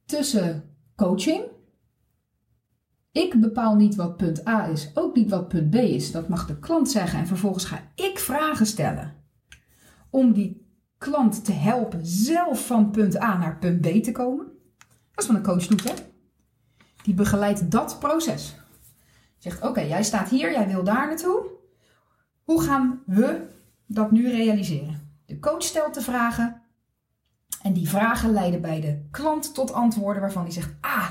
Tussen 0.05 0.63
coaching. 0.95 1.43
Ik 3.11 3.39
bepaal 3.41 3.75
niet 3.75 3.95
wat 3.95 4.17
punt 4.17 4.47
A 4.47 4.67
is, 4.67 4.91
ook 4.93 5.15
niet 5.15 5.29
wat 5.29 5.47
punt 5.47 5.69
B 5.69 5.75
is. 5.75 6.11
Dat 6.11 6.27
mag 6.27 6.47
de 6.47 6.59
klant 6.59 6.91
zeggen. 6.91 7.19
En 7.19 7.27
vervolgens 7.27 7.65
ga 7.65 7.91
ik 7.95 8.19
vragen 8.19 8.65
stellen 8.65 9.13
om 10.09 10.33
die 10.33 10.67
klant 10.97 11.45
te 11.45 11.51
helpen 11.51 12.05
zelf 12.05 12.65
van 12.65 12.91
punt 12.91 13.21
A 13.21 13.37
naar 13.37 13.57
punt 13.57 13.81
B 13.81 14.03
te 14.03 14.11
komen. 14.11 14.45
Dat 15.11 15.23
is 15.23 15.27
wat 15.27 15.35
een 15.35 15.43
coach 15.43 15.67
doet, 15.67 15.83
hè? 15.83 15.93
Die 17.03 17.13
begeleidt 17.13 17.71
dat 17.71 17.99
proces. 17.99 18.55
Zegt: 19.37 19.61
Oké, 19.61 19.81
jij 19.81 20.03
staat 20.03 20.29
hier, 20.29 20.51
jij 20.51 20.67
wil 20.67 20.83
daar 20.83 21.07
naartoe. 21.07 21.45
Hoe 22.43 22.61
gaan 22.61 23.01
we 23.05 23.47
dat 23.85 24.11
nu 24.11 24.29
realiseren? 24.29 25.06
De 25.27 25.39
coach 25.39 25.63
stelt 25.63 25.93
de 25.93 26.01
vragen 26.01 26.61
en 27.61 27.73
die 27.73 27.89
vragen 27.89 28.31
leiden 28.31 28.61
bij 28.61 28.81
de 28.81 29.07
klant 29.11 29.53
tot 29.53 29.73
antwoorden 29.73 30.21
waarvan 30.21 30.43
hij 30.43 30.51
zegt: 30.51 30.75
Ah, 30.81 31.09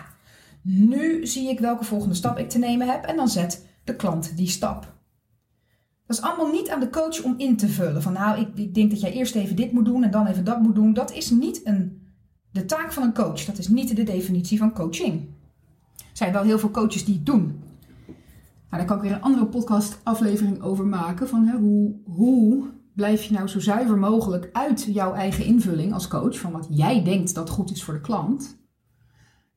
nu 0.63 1.27
zie 1.27 1.49
ik 1.49 1.61
welke 1.61 1.85
volgende 1.85 2.15
stap 2.15 2.39
ik 2.39 2.49
te 2.49 2.59
nemen 2.59 2.89
heb. 2.89 3.05
En 3.05 3.17
dan 3.17 3.29
zet 3.29 3.67
de 3.85 3.97
klant 3.97 4.37
die 4.37 4.49
stap. 4.49 4.95
Dat 6.07 6.17
is 6.17 6.23
allemaal 6.23 6.51
niet 6.51 6.71
aan 6.71 6.81
de 6.81 6.91
coach 6.91 7.23
om 7.23 7.35
in 7.37 7.57
te 7.57 7.69
vullen. 7.69 8.03
Van 8.03 8.13
nou, 8.13 8.41
ik, 8.41 8.49
ik 8.59 8.75
denk 8.75 8.91
dat 8.91 9.01
jij 9.01 9.13
eerst 9.13 9.35
even 9.35 9.57
dit 9.57 9.73
moet 9.73 9.85
doen 9.85 10.05
en 10.05 10.11
dan 10.11 10.27
even 10.27 10.45
dat 10.45 10.61
moet 10.61 10.75
doen. 10.75 10.93
Dat 10.93 11.13
is 11.13 11.31
niet 11.31 11.67
een, 11.67 12.03
de 12.51 12.65
taak 12.65 12.93
van 12.93 13.03
een 13.03 13.15
coach. 13.15 13.45
Dat 13.45 13.59
is 13.59 13.69
niet 13.69 13.97
de 13.97 14.03
definitie 14.03 14.59
van 14.59 14.73
coaching. 14.73 15.29
Er 15.97 16.05
zijn 16.13 16.33
wel 16.33 16.43
heel 16.43 16.59
veel 16.59 16.71
coaches 16.71 17.05
die 17.05 17.15
het 17.15 17.27
doen. 17.27 17.63
Nou, 18.71 18.85
daar 18.85 18.85
kan 18.85 18.97
ik 18.97 19.03
weer 19.03 19.13
een 19.13 19.23
andere 19.23 19.47
podcast 19.47 19.99
aflevering 20.03 20.63
over 20.63 20.87
maken. 20.87 21.29
Van 21.29 21.49
hoe, 21.51 21.95
hoe 22.05 22.75
blijf 22.97 23.23
je 23.23 23.33
nou 23.33 23.49
zo 23.49 23.61
zuiver 23.61 23.99
mogelijk 23.99 24.49
uit 24.53 24.85
jouw 24.85 25.13
eigen 25.15 25.45
invulling 25.45 25.93
als 25.93 26.09
coach, 26.09 26.39
van 26.39 26.53
wat 26.53 26.67
jij 26.71 27.05
denkt 27.05 27.35
dat 27.35 27.51
goed 27.51 27.71
is 27.71 27.85
voor 27.85 27.95
de 27.95 28.01
klant. 28.01 28.59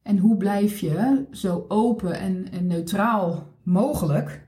En 0.01 0.17
hoe 0.17 0.37
blijf 0.37 0.79
je 0.79 1.25
zo 1.31 1.65
open 1.67 2.19
en, 2.19 2.67
neutraal 2.67 3.53
mogelijk 3.63 4.47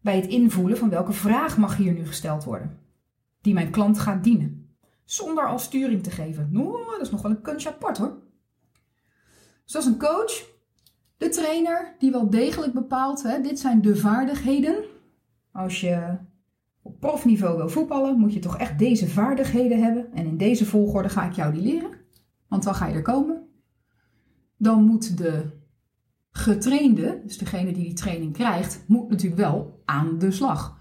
bij 0.00 0.16
het 0.16 0.26
invoelen 0.26 0.78
van 0.78 0.88
welke 0.88 1.12
vraag 1.12 1.56
mag 1.56 1.76
hier 1.76 1.92
nu 1.92 2.06
gesteld 2.06 2.44
worden, 2.44 2.78
die 3.40 3.54
mijn 3.54 3.70
klant 3.70 3.98
gaat 3.98 4.24
dienen, 4.24 4.76
zonder 5.04 5.48
al 5.48 5.58
sturing 5.58 6.02
te 6.02 6.10
geven. 6.10 6.52
Dat 6.52 7.00
is 7.00 7.10
nog 7.10 7.22
wel 7.22 7.30
een 7.30 7.42
kunstje 7.42 7.70
apart 7.70 7.98
hoor. 7.98 8.18
Dus 9.64 9.74
is 9.74 9.84
een 9.84 9.98
coach, 9.98 10.44
de 11.16 11.28
trainer 11.28 11.94
die 11.98 12.10
wel 12.10 12.30
degelijk 12.30 12.72
bepaalt, 12.72 13.22
hè, 13.22 13.40
dit 13.40 13.58
zijn 13.58 13.82
de 13.82 13.96
vaardigheden. 13.96 14.84
Als 15.52 15.80
je 15.80 16.16
op 16.82 17.00
profniveau 17.00 17.56
wil 17.56 17.68
voetballen, 17.68 18.18
moet 18.18 18.32
je 18.32 18.38
toch 18.38 18.58
echt 18.58 18.78
deze 18.78 19.08
vaardigheden 19.08 19.82
hebben. 19.82 20.12
En 20.12 20.26
in 20.26 20.36
deze 20.36 20.66
volgorde 20.66 21.08
ga 21.08 21.26
ik 21.26 21.32
jou 21.32 21.52
die 21.52 21.62
leren. 21.62 21.90
Want 22.48 22.62
dan 22.62 22.74
ga 22.74 22.86
je 22.86 22.94
er 22.94 23.02
komen. 23.02 23.46
Dan 24.56 24.84
moet 24.84 25.18
de 25.18 25.60
getrainde, 26.30 27.20
dus 27.24 27.38
degene 27.38 27.72
die 27.72 27.84
die 27.84 27.92
training 27.92 28.32
krijgt, 28.32 28.84
moet 28.86 29.08
natuurlijk 29.08 29.40
wel 29.40 29.82
aan 29.84 30.18
de 30.18 30.30
slag. 30.30 30.80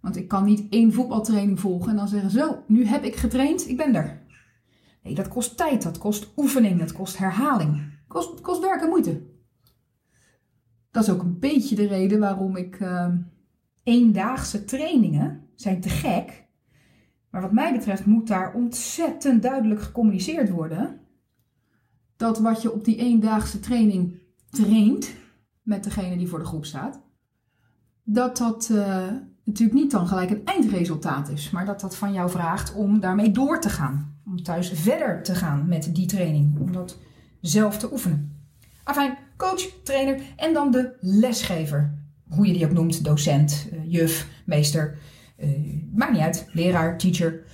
Want 0.00 0.16
ik 0.16 0.28
kan 0.28 0.44
niet 0.44 0.66
één 0.70 0.92
voetbaltraining 0.92 1.60
volgen 1.60 1.90
en 1.90 1.96
dan 1.96 2.08
zeggen: 2.08 2.30
Zo, 2.30 2.62
nu 2.66 2.84
heb 2.84 3.04
ik 3.04 3.16
getraind, 3.16 3.68
ik 3.68 3.76
ben 3.76 3.94
er. 3.94 4.22
Nee, 5.02 5.14
dat 5.14 5.28
kost 5.28 5.56
tijd, 5.56 5.82
dat 5.82 5.98
kost 5.98 6.32
oefening, 6.36 6.78
dat 6.78 6.92
kost 6.92 7.18
herhaling. 7.18 7.92
Kost, 8.08 8.40
kost 8.40 8.60
werk 8.60 8.82
en 8.82 8.88
moeite. 8.88 9.22
Dat 10.90 11.02
is 11.02 11.10
ook 11.10 11.22
een 11.22 11.38
beetje 11.38 11.74
de 11.74 11.86
reden 11.86 12.20
waarom 12.20 12.56
ik 12.56 12.80
uh, 12.80 13.14
eendaagse 13.82 14.64
trainingen 14.64 15.41
zijn 15.54 15.80
te 15.80 15.88
gek. 15.88 16.44
Maar 17.30 17.40
wat 17.40 17.52
mij 17.52 17.72
betreft 17.72 18.06
moet 18.06 18.26
daar 18.26 18.54
ontzettend 18.54 19.42
duidelijk 19.42 19.82
gecommuniceerd 19.82 20.50
worden. 20.50 21.00
Dat 22.16 22.38
wat 22.38 22.62
je 22.62 22.72
op 22.72 22.84
die 22.84 22.96
eendaagse 22.96 23.60
training 23.60 24.18
traint 24.50 25.14
met 25.62 25.84
degene 25.84 26.16
die 26.16 26.28
voor 26.28 26.38
de 26.38 26.44
groep 26.44 26.64
staat, 26.64 27.00
dat 28.02 28.36
dat 28.36 28.68
uh, 28.72 29.06
natuurlijk 29.44 29.78
niet 29.80 29.90
dan 29.90 30.06
gelijk 30.06 30.30
een 30.30 30.44
eindresultaat 30.44 31.28
is, 31.28 31.50
maar 31.50 31.66
dat 31.66 31.80
dat 31.80 31.96
van 31.96 32.12
jou 32.12 32.30
vraagt 32.30 32.74
om 32.74 33.00
daarmee 33.00 33.30
door 33.30 33.60
te 33.60 33.68
gaan. 33.68 34.20
Om 34.26 34.42
thuis 34.42 34.70
verder 34.74 35.22
te 35.22 35.34
gaan 35.34 35.68
met 35.68 35.94
die 35.94 36.06
training, 36.06 36.58
om 36.58 36.72
dat 36.72 36.98
zelf 37.40 37.78
te 37.78 37.92
oefenen. 37.92 38.36
Afijn, 38.84 39.18
coach, 39.36 39.68
trainer 39.82 40.22
en 40.36 40.52
dan 40.52 40.70
de 40.70 40.96
lesgever. 41.00 42.00
Hoe 42.28 42.46
je 42.46 42.52
die 42.52 42.64
ook 42.64 42.72
noemt, 42.72 43.04
docent, 43.04 43.68
eh, 43.72 43.78
juf, 43.92 44.28
meester 44.46 44.98
maakt 45.94 46.12
niet 46.12 46.20
uit, 46.20 46.48
leraar, 46.52 46.98
teacher. 46.98 47.44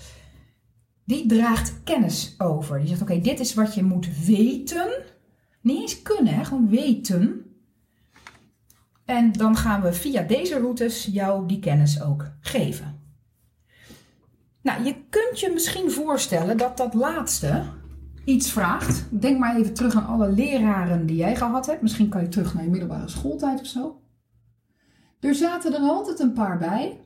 Die 1.05 1.27
draagt 1.27 1.83
kennis 1.85 2.35
over. 2.39 2.79
Die 2.79 2.89
zegt: 2.89 3.03
Oké, 3.03 3.21
dit 3.21 3.41
is 3.41 3.55
wat 3.55 3.75
je 3.75 3.83
moet 3.83 4.25
weten. 4.27 4.89
Niet 5.61 5.81
eens 5.81 6.03
kunnen, 6.03 6.35
hè? 6.35 6.45
gewoon 6.45 6.69
weten. 6.69 7.43
En 9.05 9.33
dan 9.33 9.57
gaan 9.57 9.83
we 9.83 9.93
via 9.93 10.23
deze 10.23 10.59
routes 10.59 11.09
jou 11.13 11.47
die 11.47 11.59
kennis 11.59 12.03
ook 12.03 12.31
geven. 12.41 13.01
Nou, 14.63 14.85
je 14.85 14.95
kunt 15.11 15.41
je 15.41 15.51
misschien 15.53 15.91
voorstellen 15.91 16.57
dat 16.57 16.77
dat 16.77 16.95
laatste 16.95 17.63
iets 18.25 18.51
vraagt. 18.51 19.21
Denk 19.21 19.39
maar 19.39 19.57
even 19.57 19.75
terug 19.75 19.97
aan 19.97 20.07
alle 20.07 20.33
leraren 20.33 21.07
die 21.07 21.17
jij 21.17 21.37
gehad 21.37 21.67
hebt. 21.67 21.83
Misschien 21.83 22.09
kan 22.09 22.23
je 22.23 22.29
terug 22.29 22.55
naar 22.55 22.65
je 22.65 22.71
middelbare 22.71 23.09
schooltijd 23.09 23.61
of 23.61 23.67
zo. 23.67 24.01
Er 25.21 25.35
zaten 25.35 25.75
er 25.75 25.81
altijd 25.81 26.21
een 26.21 26.33
paar 26.33 26.59
bij 26.59 27.01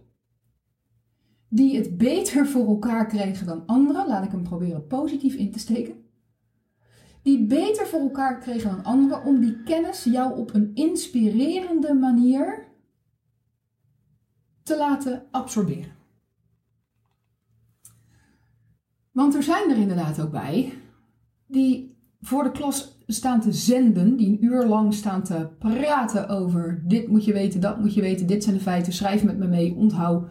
die 1.54 1.76
het 1.76 1.98
beter 1.98 2.46
voor 2.46 2.66
elkaar 2.66 3.06
kregen 3.06 3.46
dan 3.46 3.66
anderen, 3.66 4.06
laat 4.06 4.24
ik 4.24 4.30
hem 4.30 4.42
proberen 4.42 4.86
positief 4.86 5.34
in 5.34 5.50
te 5.50 5.58
steken, 5.58 5.94
die 7.22 7.46
beter 7.46 7.86
voor 7.86 8.00
elkaar 8.00 8.38
kregen 8.38 8.70
dan 8.70 8.84
anderen 8.84 9.24
om 9.24 9.40
die 9.40 9.62
kennis 9.62 10.04
jou 10.04 10.38
op 10.38 10.54
een 10.54 10.70
inspirerende 10.74 11.94
manier 11.94 12.66
te 14.62 14.76
laten 14.76 15.22
absorberen. 15.30 15.92
Want 19.10 19.34
er 19.34 19.42
zijn 19.42 19.70
er 19.70 19.76
inderdaad 19.76 20.20
ook 20.20 20.30
bij 20.30 20.72
die 21.46 21.96
voor 22.20 22.42
de 22.42 22.50
klas 22.50 22.98
staan 23.06 23.40
te 23.40 23.52
zenden, 23.52 24.16
die 24.16 24.28
een 24.28 24.44
uur 24.44 24.66
lang 24.66 24.94
staan 24.94 25.22
te 25.22 25.48
praten 25.58 26.28
over 26.28 26.82
dit 26.86 27.08
moet 27.08 27.24
je 27.24 27.32
weten, 27.32 27.60
dat 27.60 27.78
moet 27.78 27.94
je 27.94 28.00
weten, 28.00 28.26
dit 28.26 28.42
zijn 28.42 28.56
de 28.56 28.62
feiten, 28.62 28.92
schrijf 28.92 29.24
met 29.24 29.38
me 29.38 29.46
mee, 29.46 29.74
onthoud. 29.74 30.30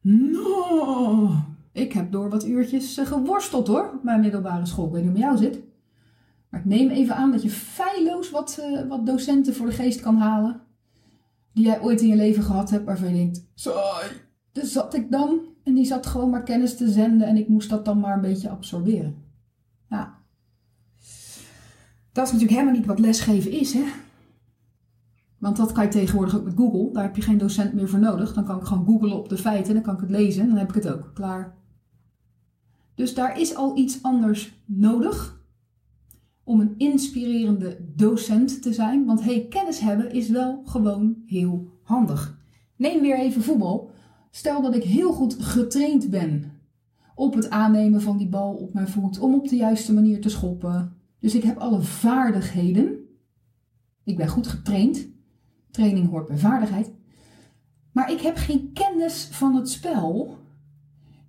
No, 0.00 1.30
ik 1.72 1.92
heb 1.92 2.12
door 2.12 2.30
wat 2.30 2.46
uurtjes 2.46 2.96
eh, 2.96 3.06
geworsteld 3.06 3.66
hoor, 3.66 4.00
mijn 4.02 4.20
middelbare 4.20 4.66
school. 4.66 4.86
Ik 4.86 4.92
weet 4.92 5.02
niet 5.02 5.10
hoe 5.10 5.20
jou 5.20 5.36
zit. 5.36 5.60
Maar 6.48 6.60
ik 6.60 6.66
neem 6.66 6.90
even 6.90 7.16
aan 7.16 7.30
dat 7.30 7.42
je 7.42 7.50
feilloos 7.50 8.30
wat, 8.30 8.58
uh, 8.60 8.88
wat 8.88 9.06
docenten 9.06 9.54
voor 9.54 9.66
de 9.66 9.72
geest 9.72 10.00
kan 10.00 10.16
halen. 10.16 10.60
Die 11.52 11.64
jij 11.64 11.80
ooit 11.80 12.00
in 12.00 12.08
je 12.08 12.16
leven 12.16 12.42
gehad 12.42 12.70
hebt, 12.70 12.84
waarvan 12.84 13.08
je 13.08 13.14
denkt, 13.14 13.46
saai, 13.54 14.10
dus 14.52 14.72
zat 14.72 14.94
ik 14.94 15.10
dan. 15.10 15.40
En 15.64 15.74
die 15.74 15.84
zat 15.84 16.06
gewoon 16.06 16.30
maar 16.30 16.42
kennis 16.42 16.76
te 16.76 16.90
zenden 16.90 17.26
en 17.26 17.36
ik 17.36 17.48
moest 17.48 17.70
dat 17.70 17.84
dan 17.84 18.00
maar 18.00 18.14
een 18.14 18.20
beetje 18.20 18.48
absorberen. 18.48 19.24
Ja. 19.88 20.18
Dat 22.12 22.26
is 22.26 22.32
natuurlijk 22.32 22.58
helemaal 22.58 22.78
niet 22.78 22.86
wat 22.86 22.98
lesgeven 22.98 23.50
is, 23.50 23.72
hè. 23.72 23.84
Want 25.40 25.56
dat 25.56 25.72
kan 25.72 25.84
je 25.84 25.90
tegenwoordig 25.90 26.36
ook 26.36 26.44
met 26.44 26.56
Google. 26.56 26.92
Daar 26.92 27.02
heb 27.02 27.16
je 27.16 27.22
geen 27.22 27.38
docent 27.38 27.72
meer 27.72 27.88
voor 27.88 27.98
nodig. 27.98 28.34
Dan 28.34 28.44
kan 28.44 28.58
ik 28.58 28.64
gewoon 28.64 28.84
googlen 28.84 29.18
op 29.18 29.28
de 29.28 29.36
feiten. 29.36 29.74
Dan 29.74 29.82
kan 29.82 29.94
ik 29.94 30.00
het 30.00 30.10
lezen 30.10 30.42
en 30.42 30.48
dan 30.48 30.58
heb 30.58 30.68
ik 30.68 30.74
het 30.74 30.88
ook. 30.88 31.10
Klaar. 31.14 31.58
Dus 32.94 33.14
daar 33.14 33.40
is 33.40 33.54
al 33.54 33.76
iets 33.76 34.02
anders 34.02 34.62
nodig 34.64 35.40
om 36.44 36.60
een 36.60 36.74
inspirerende 36.76 37.78
docent 37.94 38.62
te 38.62 38.72
zijn. 38.72 39.04
Want 39.04 39.24
hey, 39.24 39.46
kennis 39.48 39.80
hebben 39.80 40.12
is 40.12 40.28
wel 40.28 40.62
gewoon 40.64 41.22
heel 41.26 41.68
handig. 41.82 42.38
Neem 42.76 43.00
weer 43.00 43.18
even 43.18 43.42
voetbal. 43.42 43.90
Stel 44.30 44.62
dat 44.62 44.74
ik 44.74 44.82
heel 44.82 45.12
goed 45.12 45.42
getraind 45.42 46.10
ben 46.10 46.52
op 47.14 47.34
het 47.34 47.50
aannemen 47.50 48.00
van 48.00 48.16
die 48.16 48.28
bal 48.28 48.54
op 48.54 48.74
mijn 48.74 48.88
voet, 48.88 49.18
om 49.18 49.34
op 49.34 49.48
de 49.48 49.56
juiste 49.56 49.92
manier 49.92 50.20
te 50.20 50.28
schoppen. 50.28 50.92
Dus 51.18 51.34
ik 51.34 51.42
heb 51.42 51.58
alle 51.58 51.82
vaardigheden 51.82 52.98
Ik 54.04 54.16
ben 54.16 54.28
goed 54.28 54.46
getraind. 54.46 55.08
Training 55.70 56.10
hoort 56.10 56.26
bij 56.26 56.38
vaardigheid. 56.38 56.90
Maar 57.92 58.12
ik 58.12 58.20
heb 58.20 58.36
geen 58.36 58.72
kennis 58.72 59.28
van 59.30 59.54
het 59.54 59.70
spel. 59.70 60.38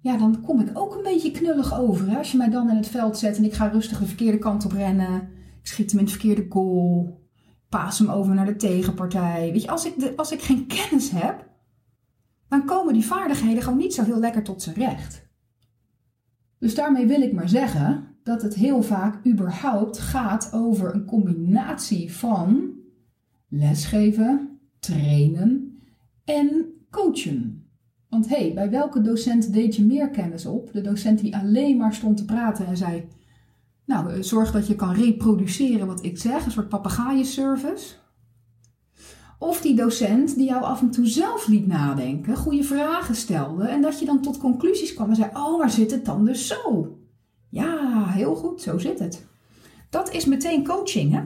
Ja, 0.01 0.17
dan 0.17 0.41
kom 0.41 0.59
ik 0.59 0.69
ook 0.73 0.95
een 0.95 1.03
beetje 1.03 1.31
knullig 1.31 1.79
over. 1.79 2.09
Hè? 2.09 2.17
Als 2.17 2.31
je 2.31 2.37
mij 2.37 2.49
dan 2.49 2.69
in 2.69 2.75
het 2.75 2.87
veld 2.87 3.17
zet 3.17 3.37
en 3.37 3.43
ik 3.43 3.53
ga 3.53 3.67
rustig 3.67 3.99
de 3.99 4.05
verkeerde 4.05 4.37
kant 4.37 4.65
op 4.65 4.71
rennen. 4.71 5.29
Ik 5.61 5.67
schiet 5.67 5.89
hem 5.91 5.99
in 5.99 6.05
het 6.05 6.13
verkeerde 6.13 6.45
goal. 6.49 7.19
Paas 7.69 7.99
hem 7.99 8.09
over 8.09 8.35
naar 8.35 8.45
de 8.45 8.55
tegenpartij. 8.55 9.49
Weet 9.51 9.61
je, 9.61 9.69
als 9.69 9.85
ik, 9.85 10.13
als 10.15 10.31
ik 10.31 10.41
geen 10.41 10.67
kennis 10.67 11.09
heb, 11.09 11.49
dan 12.47 12.65
komen 12.65 12.93
die 12.93 13.05
vaardigheden 13.05 13.63
gewoon 13.63 13.77
niet 13.77 13.93
zo 13.93 14.03
heel 14.03 14.19
lekker 14.19 14.43
tot 14.43 14.61
zijn 14.61 14.75
recht. 14.75 15.29
Dus 16.59 16.75
daarmee 16.75 17.05
wil 17.05 17.21
ik 17.21 17.33
maar 17.33 17.49
zeggen 17.49 18.07
dat 18.23 18.41
het 18.41 18.53
heel 18.53 18.81
vaak 18.81 19.25
überhaupt 19.25 19.99
gaat 19.99 20.53
over 20.53 20.93
een 20.93 21.05
combinatie 21.05 22.13
van 22.13 22.69
lesgeven, 23.51 24.59
trainen 24.79 25.81
en 26.23 26.65
coachen. 26.89 27.65
Want 28.09 28.29
hé, 28.29 28.35
hey, 28.35 28.53
bij 28.53 28.69
welke 28.69 29.01
docent 29.01 29.53
deed 29.53 29.75
je 29.75 29.83
meer 29.83 30.09
kennis 30.09 30.45
op? 30.45 30.73
De 30.73 30.81
docent 30.81 31.19
die 31.19 31.37
alleen 31.37 31.77
maar 31.77 31.93
stond 31.93 32.17
te 32.17 32.25
praten 32.25 32.65
en 32.65 32.77
zei: 32.77 33.07
Nou, 33.85 34.13
eh, 34.13 34.21
zorg 34.21 34.51
dat 34.51 34.67
je 34.67 34.75
kan 34.75 34.93
reproduceren 34.93 35.87
wat 35.87 36.03
ik 36.05 36.17
zeg, 36.17 36.45
een 36.45 36.51
soort 36.51 36.69
papegaaienservice. 36.69 37.93
Of 39.39 39.61
die 39.61 39.75
docent 39.75 40.35
die 40.35 40.45
jou 40.45 40.63
af 40.63 40.81
en 40.81 40.91
toe 40.91 41.07
zelf 41.07 41.47
liet 41.47 41.67
nadenken, 41.67 42.35
goede 42.35 42.63
vragen 42.63 43.15
stelde 43.15 43.67
en 43.67 43.81
dat 43.81 43.99
je 43.99 44.05
dan 44.05 44.21
tot 44.21 44.37
conclusies 44.37 44.93
kwam 44.93 45.09
en 45.09 45.15
zei: 45.15 45.29
Oh, 45.33 45.57
maar 45.59 45.71
zit 45.71 45.91
het 45.91 46.05
dan 46.05 46.25
dus 46.25 46.47
zo? 46.47 46.95
Ja, 47.49 48.05
heel 48.07 48.35
goed, 48.35 48.61
zo 48.61 48.77
zit 48.77 48.99
het. 48.99 49.25
Dat 49.89 50.11
is 50.11 50.25
meteen 50.25 50.65
coaching, 50.65 51.11
hè? 51.11 51.21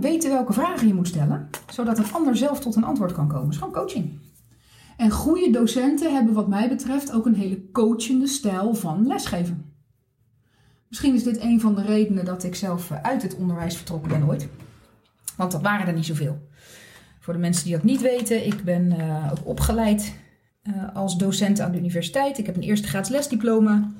Weten 0.00 0.30
welke 0.30 0.52
vragen 0.52 0.86
je 0.86 0.94
moet 0.94 1.08
stellen, 1.08 1.48
zodat 1.70 1.98
een 1.98 2.12
ander 2.12 2.36
zelf 2.36 2.60
tot 2.60 2.76
een 2.76 2.84
antwoord 2.84 3.12
kan 3.12 3.28
komen. 3.28 3.44
Dat 3.44 3.52
is 3.52 3.58
gewoon 3.58 3.72
coaching. 3.72 4.18
En 4.96 5.10
goede 5.10 5.50
docenten 5.50 6.14
hebben 6.14 6.34
wat 6.34 6.48
mij 6.48 6.68
betreft 6.68 7.12
ook 7.12 7.26
een 7.26 7.34
hele 7.34 7.70
coachende 7.70 8.26
stijl 8.26 8.74
van 8.74 9.06
lesgeven. 9.06 9.72
Misschien 10.88 11.14
is 11.14 11.22
dit 11.22 11.40
een 11.40 11.60
van 11.60 11.74
de 11.74 11.82
redenen 11.82 12.24
dat 12.24 12.44
ik 12.44 12.54
zelf 12.54 12.90
uit 13.02 13.22
het 13.22 13.36
onderwijs 13.36 13.76
vertrokken 13.76 14.08
ben 14.08 14.26
ooit. 14.26 14.48
Want 15.36 15.52
dat 15.52 15.62
waren 15.62 15.86
er 15.86 15.92
niet 15.92 16.06
zoveel. 16.06 16.48
Voor 17.20 17.32
de 17.32 17.38
mensen 17.38 17.64
die 17.64 17.72
dat 17.72 17.82
niet 17.82 18.00
weten, 18.00 18.46
ik 18.46 18.64
ben 18.64 18.94
uh, 18.98 19.32
ook 19.32 19.46
opgeleid 19.46 20.14
uh, 20.62 20.96
als 20.96 21.16
docent 21.16 21.60
aan 21.60 21.72
de 21.72 21.78
universiteit. 21.78 22.38
Ik 22.38 22.46
heb 22.46 22.56
een 22.56 22.62
eerste 22.62 22.88
graads 22.88 23.08
lesdiploma. 23.08 23.90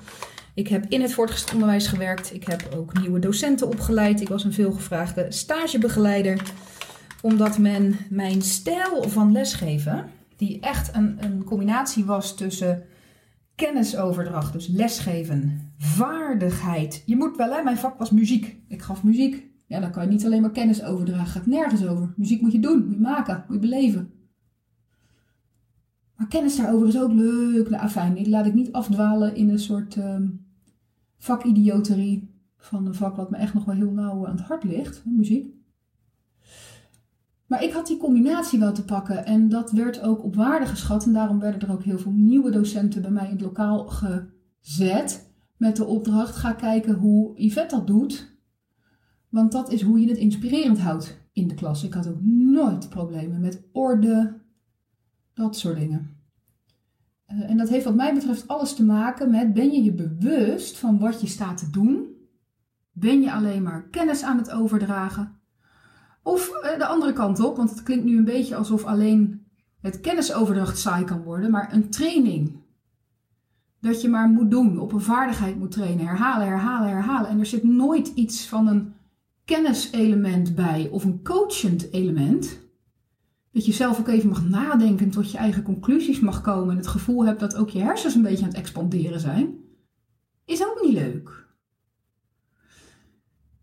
Ik 0.58 0.68
heb 0.68 0.84
in 0.88 1.00
het 1.00 1.12
voortgezet 1.12 1.52
onderwijs 1.52 1.86
gewerkt. 1.86 2.34
Ik 2.34 2.44
heb 2.44 2.68
ook 2.76 3.00
nieuwe 3.00 3.18
docenten 3.18 3.68
opgeleid. 3.68 4.20
Ik 4.20 4.28
was 4.28 4.44
een 4.44 4.52
veelgevraagde 4.52 5.26
stagebegeleider. 5.28 6.52
Omdat 7.22 7.58
men 7.58 7.96
mijn 8.10 8.42
stijl 8.42 9.08
van 9.08 9.32
lesgeven, 9.32 10.04
die 10.36 10.60
echt 10.60 10.94
een, 10.94 11.16
een 11.20 11.44
combinatie 11.44 12.04
was 12.04 12.36
tussen 12.36 12.82
kennisoverdracht, 13.54 14.52
dus 14.52 14.66
lesgeven, 14.66 15.72
vaardigheid. 15.76 17.02
Je 17.06 17.16
moet 17.16 17.36
wel, 17.36 17.52
hè, 17.52 17.62
mijn 17.62 17.78
vak 17.78 17.98
was 17.98 18.10
muziek. 18.10 18.56
Ik 18.68 18.82
gaf 18.82 19.02
muziek. 19.02 19.46
Ja, 19.66 19.80
dan 19.80 19.90
kan 19.90 20.02
je 20.02 20.10
niet 20.10 20.24
alleen 20.24 20.40
maar 20.40 20.50
kennis 20.50 20.82
overdragen. 20.82 21.26
Gaat 21.26 21.46
nergens 21.46 21.86
over. 21.86 22.12
Muziek 22.16 22.40
moet 22.40 22.52
je 22.52 22.60
doen, 22.60 22.84
moet 22.84 22.94
je 22.94 23.00
maken, 23.00 23.44
moet 23.46 23.62
je 23.62 23.68
beleven. 23.68 24.12
Maar 26.16 26.28
kennis 26.28 26.56
daarover 26.56 26.88
is 26.88 27.00
ook 27.00 27.12
leuk. 27.12 27.70
Nou, 27.70 27.88
fijn, 27.88 28.28
laat 28.28 28.46
ik 28.46 28.54
niet 28.54 28.72
afdwalen 28.72 29.36
in 29.36 29.48
een 29.48 29.58
soort 29.58 29.96
um, 29.96 30.46
vakidioterie 31.18 32.34
van 32.56 32.86
een 32.86 32.94
vak 32.94 33.16
wat 33.16 33.30
me 33.30 33.36
echt 33.36 33.54
nog 33.54 33.64
wel 33.64 33.74
heel 33.74 33.92
nauw 33.92 34.26
aan 34.26 34.36
het 34.36 34.46
hart 34.46 34.64
ligt, 34.64 35.02
muziek. 35.04 35.56
Maar 37.46 37.62
ik 37.62 37.72
had 37.72 37.86
die 37.86 37.96
combinatie 37.96 38.58
wel 38.58 38.72
te 38.72 38.84
pakken 38.84 39.24
en 39.24 39.48
dat 39.48 39.70
werd 39.70 40.00
ook 40.00 40.24
op 40.24 40.34
waarde 40.34 40.66
geschat. 40.66 41.04
En 41.04 41.12
daarom 41.12 41.38
werden 41.38 41.60
er 41.60 41.72
ook 41.72 41.82
heel 41.82 41.98
veel 41.98 42.12
nieuwe 42.12 42.50
docenten 42.50 43.02
bij 43.02 43.10
mij 43.10 43.24
in 43.24 43.32
het 43.32 43.40
lokaal 43.40 43.86
gezet. 43.86 45.32
Met 45.56 45.76
de 45.76 45.84
opdracht: 45.84 46.36
ga 46.36 46.52
kijken 46.52 46.94
hoe 46.94 47.32
Yvette 47.40 47.76
dat 47.76 47.86
doet. 47.86 48.36
Want 49.28 49.52
dat 49.52 49.72
is 49.72 49.82
hoe 49.82 50.00
je 50.00 50.08
het 50.08 50.16
inspirerend 50.16 50.78
houdt 50.78 51.20
in 51.32 51.48
de 51.48 51.54
klas. 51.54 51.84
Ik 51.84 51.94
had 51.94 52.08
ook 52.08 52.22
nooit 52.22 52.88
problemen 52.88 53.40
met 53.40 53.62
orde, 53.72 54.40
dat 55.34 55.56
soort 55.56 55.76
dingen. 55.76 56.17
Uh, 57.32 57.50
en 57.50 57.56
dat 57.56 57.68
heeft 57.68 57.84
wat 57.84 57.94
mij 57.94 58.14
betreft 58.14 58.48
alles 58.48 58.74
te 58.74 58.84
maken 58.84 59.30
met 59.30 59.54
ben 59.54 59.72
je 59.72 59.82
je 59.82 59.92
bewust 59.92 60.78
van 60.78 60.98
wat 60.98 61.20
je 61.20 61.26
staat 61.26 61.58
te 61.58 61.70
doen? 61.70 62.16
Ben 62.92 63.20
je 63.20 63.32
alleen 63.32 63.62
maar 63.62 63.88
kennis 63.90 64.22
aan 64.22 64.38
het 64.38 64.50
overdragen? 64.50 65.40
Of 66.22 66.48
uh, 66.48 66.78
de 66.78 66.86
andere 66.86 67.12
kant 67.12 67.40
op, 67.40 67.56
want 67.56 67.70
het 67.70 67.82
klinkt 67.82 68.04
nu 68.04 68.16
een 68.16 68.24
beetje 68.24 68.56
alsof 68.56 68.84
alleen 68.84 69.46
het 69.80 70.00
kennisoverdracht 70.00 70.78
saai 70.78 71.04
kan 71.04 71.22
worden, 71.22 71.50
maar 71.50 71.72
een 71.72 71.90
training. 71.90 72.56
Dat 73.80 74.02
je 74.02 74.08
maar 74.08 74.28
moet 74.28 74.50
doen, 74.50 74.78
op 74.78 74.92
een 74.92 75.00
vaardigheid 75.00 75.58
moet 75.58 75.70
trainen, 75.70 76.06
herhalen, 76.06 76.46
herhalen, 76.46 76.88
herhalen. 76.88 77.30
En 77.30 77.38
er 77.38 77.46
zit 77.46 77.62
nooit 77.62 78.08
iets 78.08 78.48
van 78.48 78.66
een 78.66 78.94
kenniselement 79.44 80.54
bij 80.54 80.88
of 80.90 81.04
een 81.04 81.22
coachend 81.22 81.92
element. 81.92 82.67
Dat 83.52 83.66
je 83.66 83.72
zelf 83.72 83.98
ook 83.98 84.08
even 84.08 84.28
mag 84.28 84.48
nadenken, 84.48 85.10
tot 85.10 85.30
je 85.30 85.38
eigen 85.38 85.62
conclusies 85.62 86.20
mag 86.20 86.40
komen 86.40 86.70
en 86.70 86.76
het 86.76 86.86
gevoel 86.86 87.24
hebt 87.24 87.40
dat 87.40 87.56
ook 87.56 87.70
je 87.70 87.78
hersens 87.78 88.14
een 88.14 88.22
beetje 88.22 88.42
aan 88.42 88.48
het 88.48 88.58
expanderen 88.58 89.20
zijn, 89.20 89.54
is 90.44 90.66
ook 90.66 90.80
niet 90.82 90.92
leuk. 90.92 91.46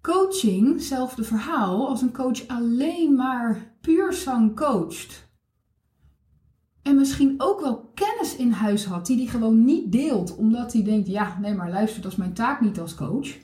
Coaching, 0.01 0.81
zelfde 0.81 1.23
verhaal, 1.23 1.87
als 1.87 2.01
een 2.01 2.13
coach 2.13 2.47
alleen 2.47 3.15
maar 3.15 3.77
puur 3.81 4.13
zang 4.13 4.55
coacht. 4.55 5.25
En 6.81 6.95
misschien 6.95 7.35
ook 7.37 7.61
wel 7.61 7.91
kennis 7.93 8.35
in 8.35 8.51
huis 8.51 8.85
had 8.85 9.05
die 9.05 9.17
hij 9.17 9.25
gewoon 9.25 9.65
niet 9.65 9.91
deelt, 9.91 10.35
omdat 10.35 10.73
hij 10.73 10.83
denkt: 10.83 11.07
ja, 11.07 11.37
nee, 11.41 11.53
maar 11.53 11.69
luister, 11.69 12.01
dat 12.01 12.11
is 12.11 12.17
mijn 12.17 12.33
taak 12.33 12.61
niet 12.61 12.79
als 12.79 12.95
coach. 12.95 13.37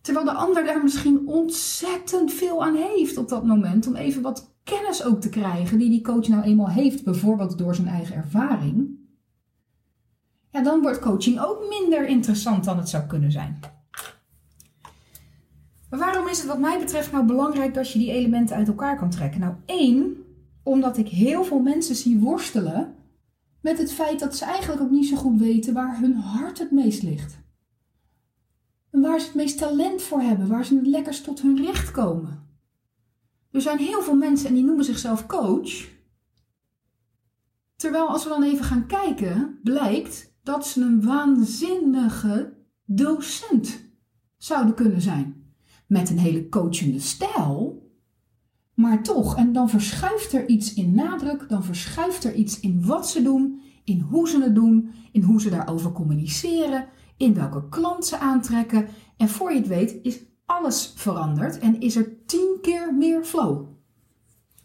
Terwijl 0.00 0.24
de 0.24 0.32
ander 0.32 0.64
daar 0.64 0.82
misschien 0.82 1.26
ontzettend 1.26 2.32
veel 2.32 2.64
aan 2.64 2.74
heeft 2.74 3.16
op 3.16 3.28
dat 3.28 3.44
moment 3.44 3.86
om 3.86 3.96
even 3.96 4.22
wat 4.22 4.54
kennis 4.76 5.04
ook 5.04 5.20
te 5.20 5.28
krijgen 5.28 5.78
die 5.78 5.90
die 5.90 6.02
coach 6.02 6.28
nou 6.28 6.42
eenmaal 6.42 6.68
heeft, 6.68 7.04
bijvoorbeeld 7.04 7.58
door 7.58 7.74
zijn 7.74 7.88
eigen 7.88 8.14
ervaring, 8.14 8.98
ja, 10.50 10.62
dan 10.62 10.80
wordt 10.80 10.98
coaching 10.98 11.40
ook 11.40 11.68
minder 11.68 12.06
interessant 12.06 12.64
dan 12.64 12.78
het 12.78 12.88
zou 12.88 13.06
kunnen 13.06 13.32
zijn. 13.32 13.58
Maar 15.90 15.98
waarom 15.98 16.28
is 16.28 16.38
het 16.38 16.46
wat 16.46 16.58
mij 16.58 16.78
betreft 16.78 17.12
nou 17.12 17.24
belangrijk 17.26 17.74
dat 17.74 17.90
je 17.90 17.98
die 17.98 18.12
elementen 18.12 18.56
uit 18.56 18.68
elkaar 18.68 18.98
kan 18.98 19.10
trekken? 19.10 19.40
Nou, 19.40 19.54
één, 19.64 20.24
omdat 20.62 20.96
ik 20.96 21.08
heel 21.08 21.44
veel 21.44 21.60
mensen 21.60 21.94
zie 21.94 22.18
worstelen 22.18 22.94
met 23.60 23.78
het 23.78 23.92
feit 23.92 24.20
dat 24.20 24.36
ze 24.36 24.44
eigenlijk 24.44 24.82
ook 24.82 24.90
niet 24.90 25.08
zo 25.08 25.16
goed 25.16 25.38
weten 25.38 25.74
waar 25.74 25.98
hun 25.98 26.16
hart 26.16 26.58
het 26.58 26.70
meest 26.70 27.02
ligt. 27.02 27.38
En 28.90 29.00
waar 29.00 29.20
ze 29.20 29.26
het 29.26 29.34
meest 29.34 29.58
talent 29.58 30.02
voor 30.02 30.20
hebben, 30.20 30.48
waar 30.48 30.64
ze 30.64 30.76
het 30.76 30.86
lekkerst 30.86 31.24
tot 31.24 31.42
hun 31.42 31.64
recht 31.64 31.90
komen. 31.90 32.49
Er 33.50 33.60
zijn 33.60 33.78
heel 33.78 34.02
veel 34.02 34.16
mensen 34.16 34.48
en 34.48 34.54
die 34.54 34.64
noemen 34.64 34.84
zichzelf 34.84 35.26
coach. 35.26 35.88
Terwijl 37.76 38.08
als 38.08 38.24
we 38.24 38.28
dan 38.28 38.42
even 38.42 38.64
gaan 38.64 38.86
kijken, 38.86 39.58
blijkt 39.62 40.34
dat 40.42 40.66
ze 40.66 40.80
een 40.80 41.04
waanzinnige 41.04 42.52
docent 42.84 43.80
zouden 44.36 44.74
kunnen 44.74 45.00
zijn. 45.00 45.52
Met 45.86 46.10
een 46.10 46.18
hele 46.18 46.48
coachende 46.48 47.00
stijl. 47.00 47.88
Maar 48.74 49.02
toch, 49.02 49.36
en 49.36 49.52
dan 49.52 49.70
verschuift 49.70 50.32
er 50.32 50.48
iets 50.48 50.74
in 50.74 50.94
nadruk, 50.94 51.48
dan 51.48 51.64
verschuift 51.64 52.24
er 52.24 52.34
iets 52.34 52.60
in 52.60 52.86
wat 52.86 53.10
ze 53.10 53.22
doen, 53.22 53.60
in 53.84 54.00
hoe 54.00 54.28
ze 54.28 54.42
het 54.42 54.54
doen, 54.54 54.90
in 55.12 55.22
hoe 55.22 55.40
ze 55.40 55.50
daarover 55.50 55.92
communiceren, 55.92 56.88
in 57.16 57.34
welke 57.34 57.68
klant 57.68 58.06
ze 58.06 58.18
aantrekken. 58.18 58.88
En 59.16 59.28
voor 59.28 59.52
je 59.52 59.58
het 59.58 59.68
weet 59.68 59.98
is 60.02 60.18
alles 60.50 60.92
veranderd 60.96 61.58
en 61.58 61.80
is 61.80 61.96
er 61.96 62.26
tien 62.26 62.58
keer 62.62 62.94
meer 62.94 63.24
flow. 63.24 63.66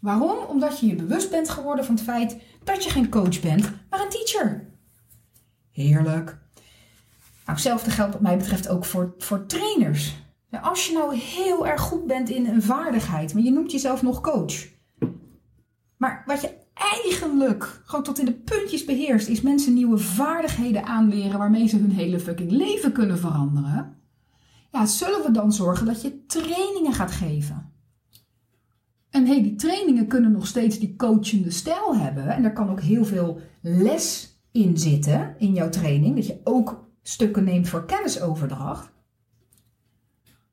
Waarom? 0.00 0.38
Omdat 0.48 0.80
je 0.80 0.86
je 0.86 0.94
bewust 0.94 1.30
bent 1.30 1.48
geworden 1.48 1.84
van 1.84 1.94
het 1.94 2.04
feit 2.04 2.36
dat 2.64 2.84
je 2.84 2.90
geen 2.90 3.08
coach 3.08 3.40
bent, 3.40 3.70
maar 3.90 4.00
een 4.00 4.08
teacher. 4.08 4.68
Heerlijk. 5.72 6.26
Nou, 6.26 6.38
hetzelfde 7.44 7.90
geldt 7.90 8.12
wat 8.12 8.22
mij 8.22 8.36
betreft 8.36 8.68
ook 8.68 8.84
voor, 8.84 9.14
voor 9.18 9.46
trainers. 9.46 10.24
als 10.62 10.86
je 10.86 10.92
nou 10.92 11.16
heel 11.16 11.66
erg 11.66 11.80
goed 11.80 12.06
bent 12.06 12.28
in 12.28 12.46
een 12.46 12.62
vaardigheid, 12.62 13.34
maar 13.34 13.42
je 13.42 13.50
noemt 13.50 13.72
jezelf 13.72 14.02
nog 14.02 14.20
coach. 14.20 14.66
Maar 15.96 16.22
wat 16.26 16.40
je 16.40 16.50
eigenlijk 16.74 17.80
gewoon 17.84 18.04
tot 18.04 18.18
in 18.18 18.24
de 18.24 18.32
puntjes 18.32 18.84
beheerst, 18.84 19.28
is 19.28 19.40
mensen 19.40 19.74
nieuwe 19.74 19.98
vaardigheden 19.98 20.84
aanleren 20.84 21.38
waarmee 21.38 21.66
ze 21.66 21.76
hun 21.76 21.90
hele 21.90 22.20
fucking 22.20 22.50
leven 22.50 22.92
kunnen 22.92 23.18
veranderen 23.18 23.96
zullen 24.84 25.22
we 25.22 25.30
dan 25.30 25.52
zorgen 25.52 25.86
dat 25.86 26.02
je 26.02 26.24
trainingen 26.26 26.92
gaat 26.92 27.10
geven? 27.10 27.72
En 29.10 29.26
hey, 29.26 29.42
die 29.42 29.54
trainingen 29.54 30.06
kunnen 30.06 30.32
nog 30.32 30.46
steeds 30.46 30.78
die 30.78 30.96
coachende 30.96 31.50
stijl 31.50 31.96
hebben. 31.96 32.28
En 32.28 32.44
er 32.44 32.52
kan 32.52 32.70
ook 32.70 32.80
heel 32.80 33.04
veel 33.04 33.40
les 33.60 34.36
in 34.52 34.78
zitten 34.78 35.34
in 35.38 35.52
jouw 35.52 35.68
training. 35.68 36.14
Dat 36.14 36.26
je 36.26 36.40
ook 36.44 36.88
stukken 37.02 37.44
neemt 37.44 37.68
voor 37.68 37.84
kennisoverdracht. 37.84 38.94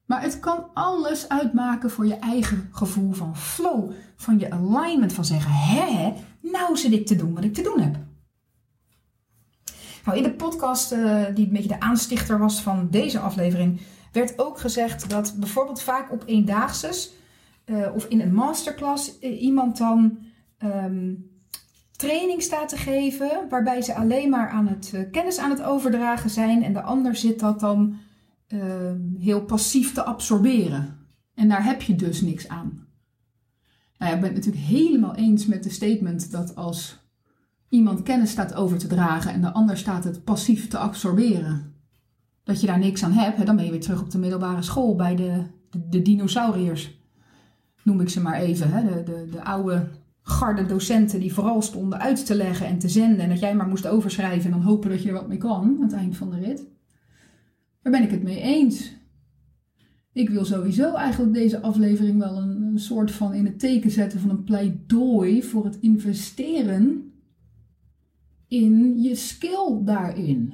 Maar 0.05 0.21
het 0.21 0.39
kan 0.39 0.65
alles 0.73 1.29
uitmaken 1.29 1.91
voor 1.91 2.05
je 2.05 2.15
eigen 2.15 2.69
gevoel 2.71 3.11
van 3.11 3.37
flow, 3.37 3.91
van 4.15 4.39
je 4.39 4.51
alignment, 4.51 5.13
van 5.13 5.25
zeggen: 5.25 5.51
hè, 5.51 6.13
nou 6.41 6.77
zit 6.77 6.91
ik 6.91 7.05
te 7.05 7.15
doen 7.15 7.33
wat 7.33 7.43
ik 7.43 7.53
te 7.53 7.61
doen 7.61 7.79
heb. 7.79 7.97
Nou, 10.05 10.17
in 10.17 10.23
de 10.23 10.33
podcast, 10.33 10.91
uh, 10.91 11.25
die 11.35 11.45
een 11.45 11.53
beetje 11.53 11.67
de 11.67 11.79
aanstichter 11.79 12.39
was 12.39 12.61
van 12.61 12.87
deze 12.89 13.19
aflevering, 13.19 13.81
werd 14.13 14.39
ook 14.39 14.59
gezegd 14.59 15.09
dat 15.09 15.35
bijvoorbeeld 15.39 15.81
vaak 15.81 16.11
op 16.11 16.23
eendaagses 16.25 17.13
uh, 17.65 17.87
of 17.95 18.05
in 18.05 18.21
een 18.21 18.33
masterclass 18.33 19.19
uh, 19.21 19.41
iemand 19.41 19.77
dan 19.77 20.17
um, 20.63 21.31
training 21.91 22.41
staat 22.41 22.69
te 22.69 22.77
geven, 22.77 23.49
waarbij 23.49 23.81
ze 23.81 23.95
alleen 23.95 24.29
maar 24.29 24.49
aan 24.49 24.67
het 24.67 25.07
kennis 25.11 25.37
aan 25.37 25.49
het 25.49 25.61
overdragen 25.61 26.29
zijn 26.29 26.63
en 26.63 26.73
de 26.73 26.81
ander 26.81 27.15
zit 27.15 27.39
dat 27.39 27.59
dan 27.59 27.95
ehm, 28.47 29.15
heel 29.19 29.41
passief 29.41 29.93
te 29.93 30.03
absorberen. 30.03 30.97
En 31.35 31.49
daar 31.49 31.65
heb 31.65 31.81
je 31.81 31.95
dus 31.95 32.21
niks 32.21 32.47
aan. 32.47 32.87
Nou 33.97 34.11
ja, 34.11 34.17
ik 34.17 34.21
ben 34.21 34.33
het 34.33 34.45
natuurlijk 34.45 34.65
helemaal 34.65 35.15
eens 35.15 35.45
met 35.45 35.63
de 35.63 35.69
statement 35.69 36.31
dat 36.31 36.55
als 36.55 37.03
iemand 37.69 38.03
kennis 38.03 38.31
staat 38.31 38.53
over 38.53 38.77
te 38.77 38.87
dragen 38.87 39.31
en 39.31 39.41
de 39.41 39.51
ander 39.51 39.77
staat 39.77 40.03
het 40.03 40.23
passief 40.23 40.67
te 40.67 40.77
absorberen, 40.77 41.72
dat 42.43 42.61
je 42.61 42.67
daar 42.67 42.79
niks 42.79 43.03
aan 43.03 43.11
hebt, 43.11 43.45
dan 43.45 43.55
ben 43.55 43.65
je 43.65 43.71
weer 43.71 43.81
terug 43.81 44.01
op 44.01 44.11
de 44.11 44.17
middelbare 44.17 44.61
school 44.61 44.95
bij 44.95 45.15
de, 45.15 45.43
de, 45.69 45.89
de 45.89 46.01
dinosauriërs. 46.01 47.01
Noem 47.83 48.01
ik 48.01 48.09
ze 48.09 48.21
maar 48.21 48.39
even. 48.39 48.71
Hè? 48.71 48.83
De, 48.83 49.03
de, 49.03 49.27
de 49.31 49.43
oude 49.43 49.89
garde 50.21 50.65
docenten 50.65 51.19
die 51.19 51.33
vooral 51.33 51.61
stonden 51.61 51.99
uit 51.99 52.25
te 52.25 52.35
leggen 52.35 52.67
en 52.67 52.79
te 52.79 52.89
zenden. 52.89 53.19
En 53.19 53.29
dat 53.29 53.39
jij 53.39 53.55
maar 53.55 53.67
moest 53.67 53.87
overschrijven 53.87 54.45
en 54.45 54.51
dan 54.51 54.67
hopen 54.67 54.89
dat 54.89 55.01
je 55.01 55.07
er 55.07 55.13
wat 55.13 55.27
mee 55.27 55.37
kan 55.37 55.61
aan 55.61 55.81
het 55.81 55.93
eind 55.93 56.17
van 56.17 56.29
de 56.29 56.39
rit. 56.39 56.65
Daar 57.81 57.91
ben 57.91 58.03
ik 58.03 58.11
het 58.11 58.23
mee 58.23 58.41
eens. 58.41 58.95
Ik 60.13 60.29
wil 60.29 60.45
sowieso 60.45 60.93
eigenlijk 60.93 61.33
deze 61.33 61.61
aflevering 61.61 62.19
wel 62.19 62.37
een, 62.37 62.61
een 62.61 62.79
soort 62.79 63.11
van 63.11 63.33
in 63.33 63.45
het 63.45 63.59
teken 63.59 63.91
zetten 63.91 64.19
van 64.19 64.29
een 64.29 64.43
pleidooi 64.43 65.43
voor 65.43 65.65
het 65.65 65.79
investeren 65.79 67.11
in 68.47 69.01
je 69.01 69.15
skill 69.15 69.81
daarin. 69.81 70.53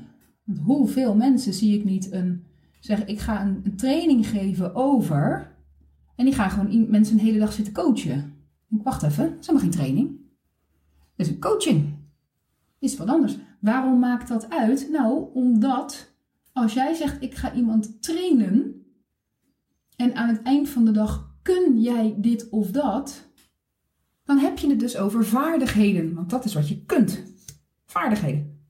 Want 0.49 0.61
hoeveel 0.61 1.15
mensen 1.15 1.53
zie 1.53 1.77
ik 1.77 1.83
niet 1.83 2.11
een, 2.11 2.43
zeg 2.79 3.05
ik 3.05 3.19
ga 3.19 3.41
een, 3.41 3.75
training 3.75 4.27
geven 4.27 4.75
over 4.75 5.55
en 6.15 6.25
die 6.25 6.33
gaan 6.33 6.49
gewoon 6.49 6.89
mensen 6.89 7.17
een 7.17 7.25
hele 7.25 7.39
dag 7.39 7.53
zitten 7.53 7.73
coachen. 7.73 8.33
Ik 8.69 8.83
wacht 8.83 9.03
even, 9.03 9.29
dat 9.29 9.39
is 9.39 9.47
helemaal 9.47 9.69
geen 9.69 9.79
training. 9.79 10.19
Dat 11.15 11.27
is 11.27 11.33
een 11.33 11.39
coaching. 11.39 11.93
Is 12.79 12.97
wat 12.97 13.07
anders. 13.07 13.37
Waarom 13.59 13.99
maakt 13.99 14.27
dat 14.27 14.49
uit? 14.49 14.87
Nou, 14.91 15.33
omdat 15.33 16.13
als 16.53 16.73
jij 16.73 16.93
zegt 16.93 17.21
ik 17.23 17.35
ga 17.35 17.53
iemand 17.53 18.01
trainen 18.01 18.85
en 19.95 20.15
aan 20.15 20.29
het 20.29 20.41
eind 20.41 20.69
van 20.69 20.85
de 20.85 20.91
dag 20.91 21.35
kun 21.41 21.81
jij 21.81 22.15
dit 22.17 22.49
of 22.49 22.71
dat, 22.71 23.31
dan 24.23 24.37
heb 24.37 24.57
je 24.57 24.69
het 24.69 24.79
dus 24.79 24.97
over 24.97 25.25
vaardigheden, 25.25 26.13
want 26.13 26.29
dat 26.29 26.45
is 26.45 26.53
wat 26.53 26.67
je 26.69 26.85
kunt. 26.85 27.23
Vaardigheden. 27.85 28.63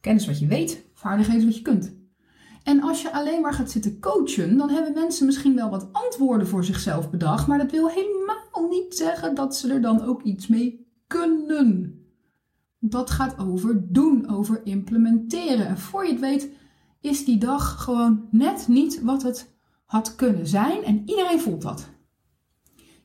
Kennis 0.00 0.26
wat 0.26 0.38
je 0.38 0.46
weet, 0.46 0.85
vaardigheden 1.06 1.46
wat 1.46 1.56
je 1.56 1.62
kunt. 1.62 1.94
En 2.62 2.82
als 2.82 3.02
je 3.02 3.12
alleen 3.12 3.40
maar 3.40 3.54
gaat 3.54 3.70
zitten 3.70 4.00
coachen, 4.00 4.56
dan 4.56 4.70
hebben 4.70 4.94
mensen 4.94 5.26
misschien 5.26 5.54
wel 5.54 5.70
wat 5.70 5.88
antwoorden 5.92 6.46
voor 6.46 6.64
zichzelf 6.64 7.10
bedacht, 7.10 7.46
maar 7.46 7.58
dat 7.58 7.70
wil 7.70 7.88
helemaal 7.88 8.68
niet 8.70 8.96
zeggen 8.96 9.34
dat 9.34 9.56
ze 9.56 9.72
er 9.72 9.80
dan 9.80 10.02
ook 10.02 10.22
iets 10.22 10.46
mee 10.46 10.86
kunnen. 11.06 12.00
Dat 12.78 13.10
gaat 13.10 13.38
over 13.38 13.92
doen, 13.92 14.30
over 14.30 14.60
implementeren. 14.64 15.66
En 15.66 15.78
voor 15.78 16.04
je 16.04 16.10
het 16.10 16.20
weet, 16.20 16.50
is 17.00 17.24
die 17.24 17.38
dag 17.38 17.84
gewoon 17.84 18.28
net 18.30 18.68
niet 18.68 19.02
wat 19.02 19.22
het 19.22 19.54
had 19.84 20.14
kunnen 20.14 20.46
zijn 20.46 20.84
en 20.84 21.02
iedereen 21.06 21.40
voelt 21.40 21.62
dat. 21.62 21.88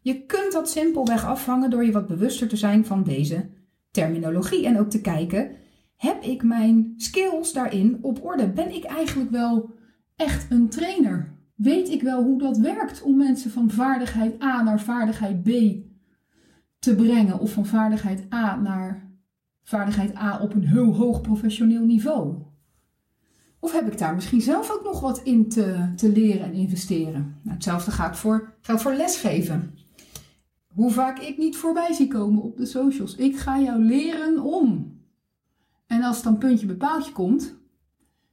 Je 0.02 0.26
kunt 0.26 0.52
dat 0.52 0.70
simpelweg 0.70 1.26
afvangen 1.26 1.70
door 1.70 1.86
je 1.86 1.92
wat 1.92 2.08
bewuster 2.08 2.48
te 2.48 2.58
zijn 2.58 2.86
van 2.86 3.04
deze 3.04 3.50
terminologie 3.92 4.66
en 4.66 4.80
ook 4.80 4.90
te 4.90 5.02
kijken 5.02 5.52
heb 6.02 6.24
ik 6.24 6.44
mijn 6.44 6.94
skills 6.98 7.54
daarin 7.54 7.98
op 8.02 8.24
orde? 8.24 8.50
Ben 8.50 8.76
ik 8.76 8.84
eigenlijk 8.84 9.30
wel 9.32 9.70
echt 10.16 10.52
een 10.52 10.70
trainer? 10.70 11.34
Weet 11.56 11.90
ik 11.90 12.02
wel 12.02 12.24
hoe 12.24 12.40
dat 12.40 12.58
werkt 12.58 13.02
om 13.02 13.18
mensen 13.18 13.52
van 13.52 13.70
vaardigheid 13.70 14.44
A 14.44 14.62
naar 14.62 14.82
vaardigheid 14.82 15.44
B 15.44 15.50
te 16.80 16.96
brengen 16.96 17.40
of 17.40 17.52
van 17.52 17.66
vaardigheid 17.66 18.34
A 18.34 18.56
naar 18.56 19.12
vaardigheid 19.64 20.16
A 20.16 20.40
op 20.40 20.54
een 20.54 20.68
heel 20.68 20.96
hoog 20.96 21.22
professioneel 21.22 21.86
niveau? 21.86 22.36
Of 23.60 23.72
heb 23.72 23.92
ik 23.92 23.98
daar 23.98 24.16
misschien 24.16 24.42
zelf 24.42 24.72
ook 24.72 24.84
nog 24.84 25.00
wat 25.00 25.22
in 25.24 25.50
te, 25.50 25.92
te 25.96 26.12
leren 26.12 26.46
en 26.46 26.54
investeren? 26.54 27.40
Nou, 27.42 27.56
hetzelfde 27.56 27.92
gaat 27.92 28.18
voor, 28.18 28.54
geldt 28.62 28.82
voor 28.82 28.94
lesgeven. 28.94 29.76
Hoe 30.68 30.92
vaak 30.92 31.20
ik 31.20 31.38
niet 31.38 31.58
voorbij 31.58 31.94
zie 31.94 32.08
komen 32.08 32.42
op 32.42 32.58
de 32.58 32.66
socials. 32.66 33.16
Ik 33.16 33.38
ga 33.38 33.60
jou 33.60 33.84
leren 33.84 34.44
om. 34.44 35.00
En 35.92 36.04
als 36.04 36.16
het 36.16 36.26
dan 36.26 36.38
puntje 36.38 36.66
bij 36.66 36.76
paaltje 36.76 37.12
komt, 37.12 37.56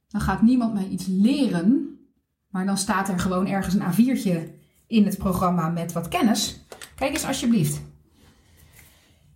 dan 0.07 0.21
gaat 0.21 0.41
niemand 0.41 0.73
mij 0.73 0.87
iets 0.87 1.05
leren, 1.07 1.99
maar 2.47 2.65
dan 2.65 2.77
staat 2.77 3.09
er 3.09 3.19
gewoon 3.19 3.47
ergens 3.47 3.73
een 3.73 3.81
A4'tje 3.81 4.51
in 4.87 5.05
het 5.05 5.17
programma 5.17 5.69
met 5.69 5.91
wat 5.91 6.07
kennis. 6.07 6.65
Kijk 6.95 7.11
eens 7.11 7.25
alsjeblieft. 7.25 7.81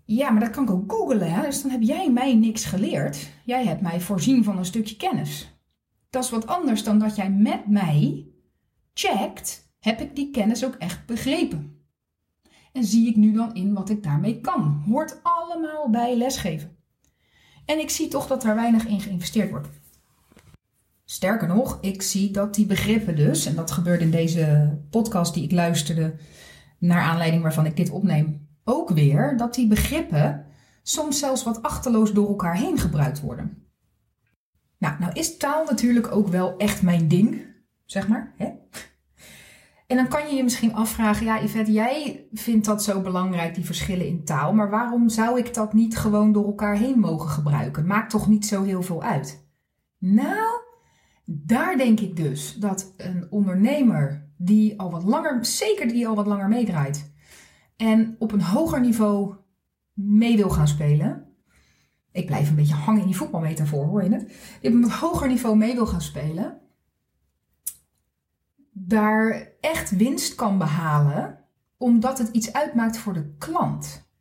Ja, 0.05 0.29
maar 0.29 0.39
dat 0.39 0.49
kan 0.49 0.63
ik 0.63 0.69
ook 0.69 0.91
googlen, 0.91 1.31
hè? 1.31 1.41
dus 1.41 1.61
dan 1.61 1.71
heb 1.71 1.81
jij 1.81 2.11
mij 2.11 2.35
niks 2.35 2.65
geleerd. 2.65 3.29
Jij 3.45 3.65
hebt 3.65 3.81
mij 3.81 4.01
voorzien 4.01 4.43
van 4.43 4.57
een 4.57 4.65
stukje 4.65 4.95
kennis. 4.95 5.59
Dat 6.09 6.23
is 6.23 6.29
wat 6.29 6.47
anders 6.47 6.83
dan 6.83 6.99
dat 6.99 7.15
jij 7.15 7.31
met 7.31 7.67
mij 7.67 8.27
checkt, 8.93 9.75
heb 9.79 10.01
ik 10.01 10.15
die 10.15 10.31
kennis 10.31 10.65
ook 10.65 10.75
echt 10.75 11.05
begrepen? 11.05 11.85
En 12.71 12.83
zie 12.83 13.07
ik 13.07 13.15
nu 13.15 13.33
dan 13.33 13.53
in 13.53 13.73
wat 13.73 13.89
ik 13.89 14.03
daarmee 14.03 14.41
kan? 14.41 14.83
Hoort 14.85 15.19
allemaal 15.23 15.89
bij 15.89 16.15
lesgeven. 16.17 16.81
En 17.65 17.79
ik 17.79 17.89
zie 17.89 18.07
toch 18.07 18.27
dat 18.27 18.41
daar 18.41 18.55
weinig 18.55 18.85
in 18.85 19.01
geïnvesteerd 19.01 19.49
wordt. 19.49 19.67
Sterker 21.05 21.47
nog, 21.47 21.77
ik 21.81 22.01
zie 22.01 22.31
dat 22.31 22.55
die 22.55 22.65
begrippen 22.65 23.15
dus, 23.15 23.45
en 23.45 23.55
dat 23.55 23.71
gebeurde 23.71 24.03
in 24.03 24.11
deze 24.11 24.77
podcast 24.89 25.33
die 25.33 25.43
ik 25.43 25.51
luisterde, 25.51 26.15
naar 26.77 27.01
aanleiding 27.01 27.41
waarvan 27.41 27.65
ik 27.65 27.77
dit 27.77 27.89
opneem, 27.89 28.47
ook 28.63 28.89
weer, 28.89 29.37
dat 29.37 29.53
die 29.53 29.67
begrippen 29.67 30.45
soms 30.83 31.19
zelfs 31.19 31.43
wat 31.43 31.61
achterloos 31.61 32.11
door 32.11 32.27
elkaar 32.27 32.55
heen 32.55 32.79
gebruikt 32.79 33.21
worden. 33.21 33.67
Nou, 34.77 34.99
nou 34.99 35.13
is 35.13 35.37
taal 35.37 35.65
natuurlijk 35.65 36.11
ook 36.15 36.27
wel 36.27 36.57
echt 36.57 36.81
mijn 36.81 37.07
ding, 37.07 37.45
zeg 37.85 38.07
maar. 38.07 38.33
Hè? 38.37 38.51
En 39.93 39.99
dan 39.99 40.07
kan 40.07 40.29
je 40.29 40.35
je 40.35 40.43
misschien 40.43 40.73
afvragen, 40.73 41.25
ja 41.25 41.41
Yvette, 41.41 41.71
jij 41.71 42.27
vindt 42.31 42.65
dat 42.65 42.83
zo 42.83 43.01
belangrijk, 43.01 43.55
die 43.55 43.65
verschillen 43.65 44.07
in 44.07 44.23
taal, 44.23 44.53
maar 44.53 44.69
waarom 44.69 45.09
zou 45.09 45.39
ik 45.39 45.53
dat 45.53 45.73
niet 45.73 45.97
gewoon 45.97 46.31
door 46.31 46.45
elkaar 46.45 46.75
heen 46.75 46.99
mogen 46.99 47.29
gebruiken? 47.29 47.85
Maakt 47.85 48.09
toch 48.09 48.27
niet 48.27 48.45
zo 48.45 48.63
heel 48.63 48.81
veel 48.81 49.03
uit? 49.03 49.47
Nou, 49.97 50.61
daar 51.25 51.77
denk 51.77 51.99
ik 51.99 52.15
dus 52.15 52.55
dat 52.55 52.93
een 52.97 53.27
ondernemer 53.29 54.29
die 54.37 54.79
al 54.79 54.91
wat 54.91 55.03
langer, 55.03 55.45
zeker 55.45 55.87
die 55.87 56.07
al 56.07 56.15
wat 56.15 56.27
langer 56.27 56.47
meedraait, 56.47 57.13
en 57.77 58.15
op 58.19 58.31
een 58.31 58.41
hoger 58.41 58.79
niveau 58.79 59.35
mee 59.93 60.35
wil 60.35 60.49
gaan 60.49 60.67
spelen. 60.67 61.25
Ik 62.11 62.25
blijf 62.25 62.49
een 62.49 62.55
beetje 62.55 62.73
hangen 62.73 63.01
in 63.01 63.07
die 63.07 63.17
voetbalmetafoor, 63.17 63.85
hoor 63.85 64.03
je 64.03 64.13
het? 64.13 64.27
Die 64.61 64.69
op 64.69 64.75
een 64.75 64.91
hoger 64.91 65.27
niveau 65.27 65.57
mee 65.57 65.75
wil 65.75 65.87
gaan 65.87 66.01
spelen 66.01 66.61
daar 68.73 69.51
echt 69.59 69.95
winst 69.95 70.35
kan 70.35 70.57
behalen, 70.57 71.39
omdat 71.77 72.17
het 72.17 72.29
iets 72.31 72.53
uitmaakt 72.53 72.97
voor 72.97 73.13
de 73.13 73.35
klant. 73.37 74.11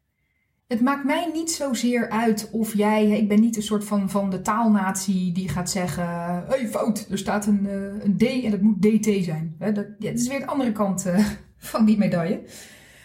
Het 0.67 0.81
maakt 0.81 1.05
mij 1.05 1.31
niet 1.33 1.51
zozeer 1.51 2.11
uit 2.11 2.49
of 2.53 2.75
jij, 2.75 3.11
ik 3.11 3.29
ben 3.29 3.41
niet 3.41 3.57
een 3.57 3.63
soort 3.63 3.85
van, 3.85 4.11
van 4.11 4.31
de 4.31 4.41
taalnatie 4.41 5.33
die 5.33 5.49
gaat 5.49 5.71
zeggen: 5.71 6.05
hé, 6.05 6.45
hey, 6.47 6.69
fout, 6.69 7.07
er 7.11 7.19
staat 7.19 7.47
een, 7.47 7.67
eh, 7.67 8.05
een 8.05 8.17
D 8.17 8.23
en 8.23 8.51
het 8.51 8.63
moet 8.63 8.83
DT 8.83 9.25
zijn. 9.25 9.57
Dat, 9.59 9.75
dat 9.75 10.15
is 10.15 10.29
weer 10.29 10.39
de 10.39 10.47
andere 10.47 10.73
kant 10.73 11.07
eh, 11.07 11.27
van 11.57 11.85
die 11.85 11.99
medaille. 11.99 12.43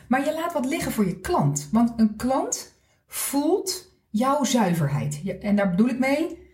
Maar 0.07 0.25
je 0.25 0.33
laat 0.33 0.53
wat 0.53 0.65
liggen 0.65 0.91
voor 0.91 1.05
je 1.05 1.19
klant. 1.19 1.69
Want 1.71 1.93
een 1.97 2.15
klant 2.15 2.79
voelt 3.07 3.95
jouw 4.09 4.43
zuiverheid. 4.43 5.21
En 5.41 5.55
daar 5.55 5.69
bedoel 5.69 5.89
ik 5.89 5.99
mee, 5.99 6.46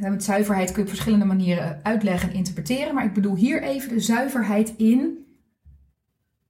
met 0.00 0.24
zuiverheid 0.24 0.66
kun 0.66 0.76
je 0.76 0.82
op 0.82 0.88
verschillende 0.88 1.24
manieren 1.24 1.80
uitleggen 1.82 2.30
en 2.30 2.36
interpreteren. 2.36 2.94
Maar 2.94 3.04
ik 3.04 3.12
bedoel 3.12 3.36
hier 3.36 3.62
even 3.62 3.88
de 3.88 4.00
zuiverheid 4.00 4.74
in 4.76 5.26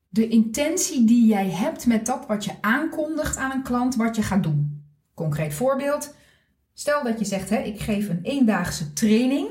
de 0.09 0.29
intentie 0.29 1.05
die 1.05 1.27
jij 1.27 1.51
hebt 1.51 1.87
met 1.87 2.07
dat 2.07 2.27
wat 2.27 2.45
je 2.45 2.53
aankondigt 2.61 3.37
aan 3.37 3.51
een 3.51 3.63
klant, 3.63 3.97
wat 3.97 4.17
je 4.17 4.23
gaat 4.23 4.43
doen. 4.43 4.85
Concreet 5.15 5.55
voorbeeld. 5.55 6.15
Stel 6.73 7.03
dat 7.03 7.19
je 7.19 7.25
zegt, 7.25 7.51
hè, 7.51 7.59
ik 7.59 7.81
geef 7.81 8.09
een 8.09 8.23
eendaagse 8.23 8.93
training. 8.93 9.49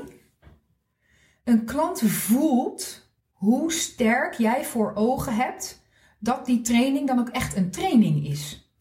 Een 1.44 1.64
klant 1.64 2.00
voelt 2.00 3.10
hoe 3.32 3.72
sterk 3.72 4.34
jij 4.34 4.64
voor 4.64 4.92
ogen 4.94 5.34
hebt 5.34 5.82
dat 6.18 6.46
die 6.46 6.60
training 6.60 7.06
dan 7.06 7.18
ook 7.18 7.28
echt 7.28 7.56
een 7.56 7.70
training 7.70 8.26
is. 8.26 8.72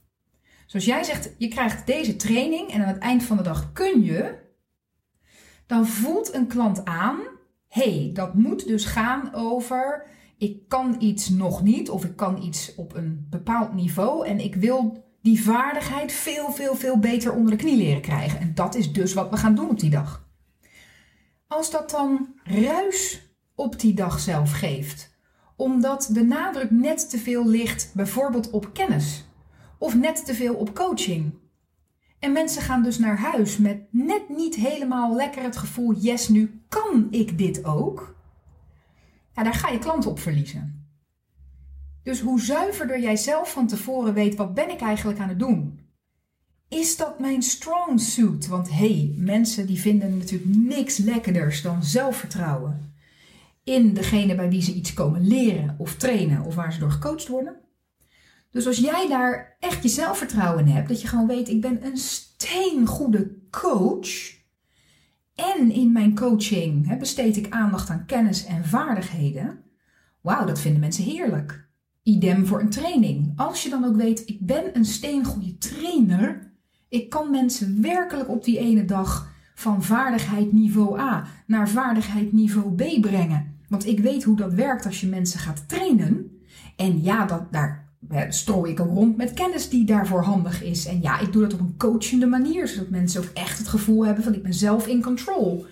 Zoals 0.65 0.85
jij 0.85 1.03
zegt, 1.03 1.29
je 1.37 1.47
krijgt 1.47 1.87
deze 1.87 2.15
training 2.15 2.71
en 2.71 2.81
aan 2.81 2.87
het 2.93 3.01
eind 3.01 3.23
van 3.23 3.37
de 3.37 3.43
dag 3.43 3.73
kun 3.73 4.03
je, 4.03 4.46
dan 5.67 5.87
voelt 5.87 6.33
een 6.33 6.47
klant 6.47 6.85
aan: 6.85 7.19
hey, 7.67 8.11
dat 8.13 8.33
moet 8.33 8.67
dus 8.67 8.85
gaan 8.85 9.33
over 9.33 10.05
ik 10.37 10.67
kan 10.67 10.95
iets 10.99 11.29
nog 11.29 11.63
niet 11.63 11.89
of 11.89 12.05
ik 12.05 12.15
kan 12.15 12.41
iets 12.43 12.75
op 12.75 12.95
een 12.95 13.27
bepaald 13.29 13.73
niveau 13.73 14.27
en 14.27 14.39
ik 14.39 14.55
wil 14.55 15.05
die 15.21 15.43
vaardigheid 15.43 16.11
veel, 16.11 16.51
veel, 16.51 16.75
veel 16.75 16.99
beter 16.99 17.33
onder 17.33 17.51
de 17.51 17.57
knie 17.57 17.77
leren 17.77 18.01
krijgen. 18.01 18.39
En 18.39 18.53
dat 18.53 18.75
is 18.75 18.93
dus 18.93 19.13
wat 19.13 19.29
we 19.29 19.37
gaan 19.37 19.55
doen 19.55 19.69
op 19.69 19.79
die 19.79 19.89
dag. 19.89 20.27
Als 21.47 21.71
dat 21.71 21.89
dan 21.89 22.33
ruis 22.43 23.21
op 23.55 23.79
die 23.79 23.93
dag 23.93 24.19
zelf 24.19 24.51
geeft, 24.51 25.15
omdat 25.55 26.09
de 26.11 26.23
nadruk 26.23 26.71
net 26.71 27.09
te 27.09 27.17
veel 27.17 27.47
ligt 27.47 27.91
bijvoorbeeld 27.93 28.49
op 28.49 28.73
kennis 28.73 29.25
of 29.77 29.95
net 29.95 30.25
te 30.25 30.33
veel 30.33 30.55
op 30.55 30.75
coaching. 30.75 31.33
En 32.19 32.31
mensen 32.31 32.61
gaan 32.61 32.83
dus 32.83 32.97
naar 32.97 33.19
huis 33.19 33.57
met 33.57 33.81
net 33.89 34.29
niet 34.29 34.55
helemaal 34.55 35.15
lekker 35.15 35.43
het 35.43 35.57
gevoel: 35.57 35.93
yes, 35.93 36.27
nu 36.27 36.61
kan 36.69 37.07
ik 37.11 37.37
dit 37.37 37.65
ook. 37.65 38.15
Ja, 39.33 39.43
daar 39.43 39.53
ga 39.53 39.69
je 39.69 39.79
klanten 39.79 40.09
op 40.09 40.19
verliezen. 40.19 40.87
Dus 42.03 42.19
hoe 42.19 42.41
zuiverder 42.41 42.99
jij 42.99 43.15
zelf 43.15 43.51
van 43.51 43.67
tevoren 43.67 44.13
weet, 44.13 44.35
wat 44.35 44.53
ben 44.53 44.69
ik 44.69 44.81
eigenlijk 44.81 45.19
aan 45.19 45.29
het 45.29 45.39
doen? 45.39 45.79
Is 46.69 46.97
dat 46.97 47.19
mijn 47.19 47.41
strong 47.41 47.99
suit? 47.99 48.47
Want 48.47 48.69
hey, 48.71 49.13
mensen 49.17 49.67
die 49.67 49.79
vinden 49.79 50.17
natuurlijk 50.17 50.55
niks 50.55 50.97
lekkerders 50.97 51.61
dan 51.61 51.83
zelfvertrouwen. 51.83 52.93
In 53.63 53.93
degene 53.93 54.35
bij 54.35 54.49
wie 54.49 54.61
ze 54.61 54.73
iets 54.73 54.93
komen 54.93 55.27
leren 55.27 55.75
of 55.77 55.95
trainen 55.95 56.43
of 56.43 56.55
waar 56.55 56.73
ze 56.73 56.79
door 56.79 56.91
gecoacht 56.91 57.27
worden. 57.27 57.55
Dus 58.57 58.67
als 58.67 58.77
jij 58.77 59.07
daar 59.07 59.55
echt 59.59 59.83
je 59.83 59.89
zelfvertrouwen 59.89 60.65
in 60.65 60.73
hebt, 60.73 60.87
dat 60.87 61.01
je 61.01 61.07
gewoon 61.07 61.27
weet, 61.27 61.49
ik 61.49 61.61
ben 61.61 61.85
een 61.85 61.97
steengoede 61.97 63.31
coach. 63.49 64.35
En 65.35 65.71
in 65.71 65.91
mijn 65.91 66.15
coaching 66.15 66.87
hè, 66.87 66.97
besteed 66.97 67.37
ik 67.37 67.49
aandacht 67.49 67.89
aan 67.89 68.05
kennis 68.05 68.45
en 68.45 68.65
vaardigheden. 68.65 69.59
Wauw, 70.21 70.45
dat 70.45 70.59
vinden 70.59 70.79
mensen 70.79 71.03
heerlijk. 71.03 71.67
Idem 72.03 72.45
voor 72.45 72.59
een 72.59 72.69
training. 72.69 73.33
Als 73.35 73.63
je 73.63 73.69
dan 73.69 73.85
ook 73.85 73.95
weet, 73.95 74.29
ik 74.29 74.45
ben 74.45 74.75
een 74.75 74.85
steengoede 74.85 75.57
trainer. 75.57 76.53
Ik 76.89 77.09
kan 77.09 77.31
mensen 77.31 77.81
werkelijk 77.81 78.29
op 78.29 78.43
die 78.43 78.59
ene 78.59 78.85
dag 78.85 79.31
van 79.55 79.83
vaardigheid 79.83 80.51
niveau 80.51 80.99
A 80.99 81.27
naar 81.47 81.69
vaardigheid 81.69 82.31
niveau 82.31 82.75
B 82.75 83.01
brengen. 83.01 83.55
Want 83.69 83.85
ik 83.85 83.99
weet 83.99 84.23
hoe 84.23 84.35
dat 84.35 84.53
werkt 84.53 84.85
als 84.85 85.01
je 85.01 85.07
mensen 85.07 85.39
gaat 85.39 85.69
trainen. 85.69 86.41
En 86.75 87.03
ja, 87.03 87.25
dat, 87.25 87.51
daar 87.51 87.86
strooi 88.29 88.71
ik 88.71 88.79
ook 88.79 88.93
rond 88.93 89.17
met 89.17 89.33
kennis 89.33 89.69
die 89.69 89.85
daarvoor 89.85 90.23
handig 90.23 90.63
is. 90.63 90.85
En 90.85 91.01
ja, 91.01 91.19
ik 91.19 91.31
doe 91.31 91.41
dat 91.41 91.53
op 91.53 91.59
een 91.59 91.77
coachende 91.77 92.25
manier, 92.25 92.67
zodat 92.67 92.89
mensen 92.89 93.21
ook 93.21 93.29
echt 93.33 93.57
het 93.57 93.67
gevoel 93.67 94.05
hebben 94.05 94.23
van 94.23 94.33
ik 94.33 94.43
ben 94.43 94.53
zelf 94.53 94.87
in 94.87 95.01
control 95.01 95.65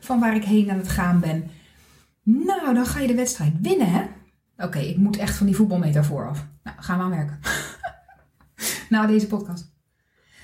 van 0.00 0.20
waar 0.20 0.36
ik 0.36 0.44
heen 0.44 0.70
aan 0.70 0.78
het 0.78 0.88
gaan 0.88 1.20
ben. 1.20 1.50
Nou, 2.22 2.74
dan 2.74 2.86
ga 2.86 3.00
je 3.00 3.06
de 3.06 3.14
wedstrijd 3.14 3.52
winnen, 3.60 3.90
hè? 3.90 4.02
Oké, 4.64 4.78
ik 4.78 4.96
moet 4.96 5.16
echt 5.16 5.36
van 5.36 5.46
die 5.46 5.56
voetbalmetafoor 5.56 6.28
af. 6.28 6.46
Nou, 6.62 6.76
gaan 6.80 6.98
we 6.98 7.04
aan 7.04 7.10
werken. 7.10 7.38
nou, 8.88 9.06
deze 9.06 9.26
podcast. 9.26 9.72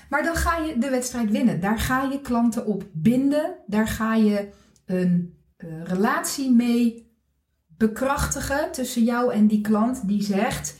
Maar 0.09 0.23
dan 0.23 0.35
ga 0.35 0.57
je 0.57 0.77
de 0.77 0.89
wedstrijd 0.89 1.31
winnen. 1.31 1.59
Daar 1.59 1.79
ga 1.79 2.03
je 2.03 2.21
klanten 2.21 2.65
op 2.65 2.87
binden. 2.91 3.55
Daar 3.67 3.87
ga 3.87 4.15
je 4.15 4.49
een 4.85 5.37
uh, 5.57 5.83
relatie 5.83 6.51
mee 6.51 7.11
bekrachtigen 7.67 8.71
tussen 8.71 9.03
jou 9.03 9.33
en 9.33 9.47
die 9.47 9.61
klant 9.61 10.07
die 10.07 10.23
zegt: 10.23 10.75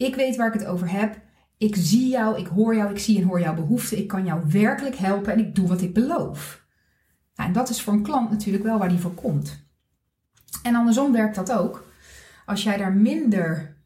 Ik 0.00 0.14
weet 0.14 0.36
waar 0.36 0.54
ik 0.54 0.60
het 0.60 0.68
over 0.68 0.90
heb. 0.90 1.20
Ik 1.58 1.76
zie 1.76 2.08
jou, 2.08 2.38
ik 2.38 2.46
hoor 2.46 2.74
jou, 2.74 2.90
ik 2.90 2.98
zie 2.98 3.18
en 3.18 3.26
hoor 3.26 3.40
jouw 3.40 3.54
behoeften. 3.54 3.98
Ik 3.98 4.08
kan 4.08 4.24
jou 4.24 4.42
werkelijk 4.48 4.96
helpen 4.96 5.32
en 5.32 5.38
ik 5.38 5.54
doe 5.54 5.68
wat 5.68 5.80
ik 5.80 5.94
beloof. 5.94 6.64
Nou, 7.34 7.48
en 7.48 7.54
dat 7.54 7.68
is 7.68 7.82
voor 7.82 7.92
een 7.92 8.02
klant 8.02 8.30
natuurlijk 8.30 8.64
wel 8.64 8.78
waar 8.78 8.88
die 8.88 8.98
voor 8.98 9.14
komt. 9.14 9.64
En 10.62 10.74
andersom 10.74 11.12
werkt 11.12 11.34
dat 11.34 11.52
ook. 11.52 11.86
Als 12.46 12.62
jij 12.62 12.76
daar 12.76 12.92
minder 12.92 13.76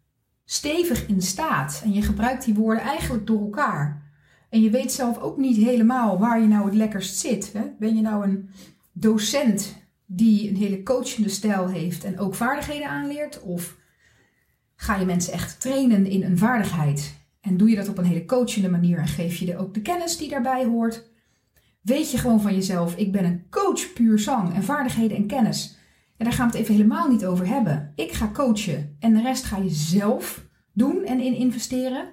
stevig 0.45 1.07
in 1.07 1.23
staat 1.23 1.81
en 1.85 1.93
je 1.93 2.03
gebruikt 2.03 2.45
die 2.45 2.55
woorden 2.55 2.83
eigenlijk 2.83 3.27
door 3.27 3.41
elkaar. 3.41 4.03
En 4.51 4.63
je 4.63 4.71
weet 4.71 4.93
zelf 4.93 5.19
ook 5.19 5.37
niet 5.37 5.57
helemaal 5.57 6.19
waar 6.19 6.41
je 6.41 6.47
nou 6.47 6.65
het 6.65 6.75
lekkerst 6.75 7.19
zit. 7.19 7.53
Hè? 7.53 7.63
Ben 7.79 7.97
je 7.97 8.03
nou 8.03 8.25
een 8.25 8.51
docent 8.93 9.75
die 10.07 10.49
een 10.49 10.57
hele 10.57 10.83
coachende 10.83 11.29
stijl 11.29 11.69
heeft 11.69 12.05
en 12.05 12.19
ook 12.19 12.35
vaardigheden 12.35 12.89
aanleert? 12.89 13.43
Of 13.43 13.77
ga 14.77 14.97
je 14.97 15.07
mensen 15.07 15.33
echt 15.33 15.61
trainen 15.61 16.07
in 16.07 16.23
een 16.23 16.39
vaardigheid? 16.39 17.15
En 17.41 17.57
doe 17.57 17.71
je 17.71 17.77
dat 17.77 17.89
op 17.89 17.99
een 17.99 18.05
hele 18.05 18.25
coachende 18.25 18.71
manier 18.71 18.99
en 18.99 19.07
geef 19.07 19.37
je 19.37 19.53
er 19.53 19.59
ook 19.59 19.75
de 19.75 19.83
kennis 19.83 20.17
die 20.17 20.29
daarbij 20.29 20.65
hoort? 20.65 21.11
Weet 21.81 22.11
je 22.11 22.19
gewoon 22.19 22.41
van 22.41 22.55
jezelf, 22.55 22.97
ik 22.97 23.13
ben 23.13 23.25
een 23.25 23.47
coach 23.51 23.93
puur 23.93 24.19
zang 24.19 24.55
en 24.55 24.63
vaardigheden 24.63 25.17
en 25.17 25.27
kennis. 25.27 25.77
En 26.17 26.25
daar 26.25 26.35
gaan 26.35 26.51
we 26.51 26.53
het 26.53 26.63
even 26.63 26.75
helemaal 26.75 27.09
niet 27.09 27.27
over 27.27 27.47
hebben. 27.47 27.93
Ik 27.95 28.13
ga 28.13 28.31
coachen 28.33 28.97
en 29.01 29.15
de 29.15 29.23
rest 29.23 29.45
ga 29.45 29.57
je 29.57 29.71
zelf 29.71 30.47
doen 30.73 31.05
en 31.05 31.21
in 31.21 31.35
investeren. 31.35 32.09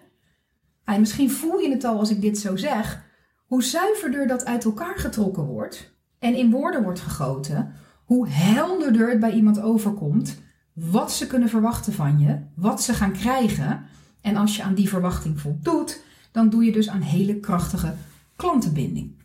En 0.83 0.99
misschien 0.99 1.31
voel 1.31 1.59
je 1.59 1.69
het 1.69 1.83
al 1.83 1.99
als 1.99 2.09
ik 2.09 2.21
dit 2.21 2.37
zo 2.37 2.55
zeg. 2.55 3.09
Hoe 3.45 3.63
zuiverder 3.63 4.27
dat 4.27 4.45
uit 4.45 4.63
elkaar 4.63 4.97
getrokken 4.97 5.43
wordt 5.43 5.95
en 6.19 6.35
in 6.35 6.51
woorden 6.51 6.83
wordt 6.83 6.99
gegoten, 6.99 7.73
hoe 8.05 8.27
helderder 8.27 9.09
het 9.09 9.19
bij 9.19 9.31
iemand 9.31 9.61
overkomt 9.61 10.41
wat 10.89 11.11
ze 11.11 11.27
kunnen 11.27 11.49
verwachten 11.49 11.93
van 11.93 12.19
je, 12.19 12.39
wat 12.55 12.83
ze 12.83 12.93
gaan 12.93 13.11
krijgen. 13.11 13.85
En 14.21 14.35
als 14.35 14.55
je 14.55 14.63
aan 14.63 14.75
die 14.75 14.89
verwachting 14.89 15.39
voldoet, 15.39 16.03
dan 16.31 16.49
doe 16.49 16.63
je 16.63 16.71
dus 16.71 16.89
aan 16.89 17.01
hele 17.01 17.39
krachtige 17.39 17.93
klantenbinding. 18.35 19.19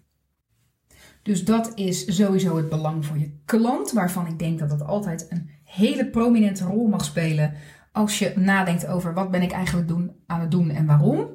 Dus 1.22 1.44
dat 1.44 1.72
is 1.74 2.16
sowieso 2.16 2.56
het 2.56 2.68
belang 2.68 3.06
voor 3.06 3.18
je 3.18 3.38
klant, 3.44 3.92
waarvan 3.92 4.26
ik 4.26 4.38
denk 4.38 4.58
dat 4.58 4.70
dat 4.70 4.84
altijd 4.84 5.26
een 5.28 5.50
hele 5.64 6.06
prominente 6.06 6.64
rol 6.64 6.88
mag 6.88 7.04
spelen 7.04 7.54
als 7.92 8.18
je 8.18 8.32
nadenkt 8.36 8.86
over 8.86 9.14
wat 9.14 9.30
ben 9.30 9.42
ik 9.42 9.52
eigenlijk 9.52 9.88
doen, 9.88 10.12
aan 10.26 10.40
het 10.40 10.50
doen 10.50 10.70
en 10.70 10.86
waarom. 10.86 11.28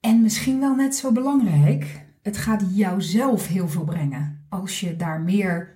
En 0.00 0.22
misschien 0.22 0.60
wel 0.60 0.74
net 0.74 0.96
zo 0.96 1.12
belangrijk, 1.12 2.06
het 2.22 2.36
gaat 2.36 2.64
jou 2.74 3.02
zelf 3.02 3.46
heel 3.46 3.68
veel 3.68 3.84
brengen 3.84 4.46
als 4.48 4.80
je 4.80 4.96
daar 4.96 5.20
meer 5.20 5.75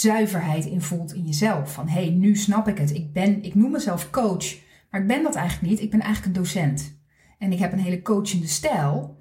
zuiverheid 0.00 0.64
in 0.64 0.82
voelt 0.82 1.14
in 1.14 1.26
jezelf. 1.26 1.72
Van 1.72 1.88
hé, 1.88 2.00
hey, 2.00 2.10
nu 2.10 2.36
snap 2.36 2.68
ik 2.68 2.78
het. 2.78 2.94
Ik, 2.94 3.12
ben, 3.12 3.42
ik 3.42 3.54
noem 3.54 3.70
mezelf 3.70 4.10
coach, 4.10 4.56
maar 4.90 5.00
ik 5.00 5.06
ben 5.06 5.22
dat 5.22 5.34
eigenlijk 5.34 5.70
niet. 5.70 5.82
Ik 5.82 5.90
ben 5.90 6.00
eigenlijk 6.00 6.36
een 6.36 6.42
docent. 6.42 6.98
En 7.38 7.52
ik 7.52 7.58
heb 7.58 7.72
een 7.72 7.78
hele 7.78 8.02
coachende 8.02 8.46
stijl. 8.46 9.16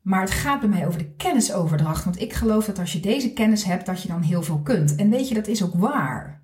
Maar 0.00 0.20
het 0.20 0.30
gaat 0.30 0.60
bij 0.60 0.68
mij 0.68 0.86
over 0.86 0.98
de 0.98 1.10
kennisoverdracht. 1.10 2.04
Want 2.04 2.20
ik 2.20 2.32
geloof 2.32 2.64
dat 2.64 2.78
als 2.78 2.92
je 2.92 3.00
deze 3.00 3.32
kennis 3.32 3.64
hebt, 3.64 3.86
dat 3.86 4.02
je 4.02 4.08
dan 4.08 4.22
heel 4.22 4.42
veel 4.42 4.60
kunt. 4.60 4.94
En 4.94 5.10
weet 5.10 5.28
je, 5.28 5.34
dat 5.34 5.46
is 5.46 5.62
ook 5.62 5.74
waar. 5.74 6.42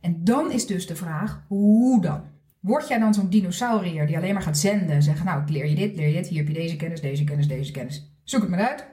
En 0.00 0.24
dan 0.24 0.52
is 0.52 0.66
dus 0.66 0.86
de 0.86 0.96
vraag, 0.96 1.44
hoe 1.48 2.00
dan? 2.00 2.22
Word 2.60 2.88
jij 2.88 2.98
dan 2.98 3.14
zo'n 3.14 3.30
dinosaurier 3.30 4.06
die 4.06 4.16
alleen 4.16 4.34
maar 4.34 4.42
gaat 4.42 4.58
zenden 4.58 4.90
en 4.90 5.02
zeggen, 5.02 5.26
nou, 5.26 5.42
ik 5.42 5.48
leer 5.48 5.68
je 5.68 5.74
dit, 5.74 5.96
leer 5.96 6.08
je 6.08 6.14
dit, 6.14 6.26
hier 6.26 6.38
heb 6.38 6.48
je 6.48 6.54
deze 6.54 6.76
kennis, 6.76 7.00
deze 7.00 7.24
kennis, 7.24 7.48
deze 7.48 7.72
kennis. 7.72 8.12
Zoek 8.22 8.40
het 8.40 8.50
maar 8.50 8.68
uit. 8.68 8.86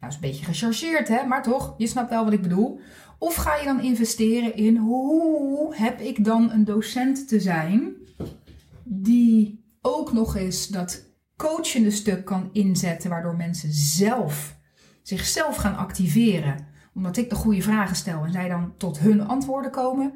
Nou, 0.00 0.12
is 0.12 0.14
een 0.14 0.30
beetje 0.30 0.44
gechargeerd, 0.44 1.08
hè, 1.08 1.26
maar 1.26 1.42
toch, 1.42 1.74
je 1.76 1.86
snapt 1.86 2.10
wel 2.10 2.24
wat 2.24 2.32
ik 2.32 2.42
bedoel. 2.42 2.80
Of 3.18 3.34
ga 3.34 3.56
je 3.56 3.64
dan 3.64 3.80
investeren 3.80 4.56
in 4.56 4.76
hoe 4.76 5.76
heb 5.76 6.00
ik 6.00 6.24
dan 6.24 6.50
een 6.50 6.64
docent 6.64 7.28
te 7.28 7.40
zijn 7.40 7.92
die 8.84 9.64
ook 9.80 10.12
nog 10.12 10.36
eens 10.36 10.68
dat 10.68 11.12
coachende 11.36 11.90
stuk 11.90 12.24
kan 12.24 12.50
inzetten, 12.52 13.10
waardoor 13.10 13.36
mensen 13.36 13.72
zelf 13.72 14.56
zichzelf 15.02 15.56
gaan 15.56 15.76
activeren. 15.76 16.66
Omdat 16.94 17.16
ik 17.16 17.28
de 17.28 17.34
goede 17.34 17.62
vragen 17.62 17.96
stel 17.96 18.24
en 18.24 18.32
zij 18.32 18.48
dan 18.48 18.74
tot 18.76 18.98
hun 18.98 19.26
antwoorden 19.26 19.70
komen. 19.70 20.12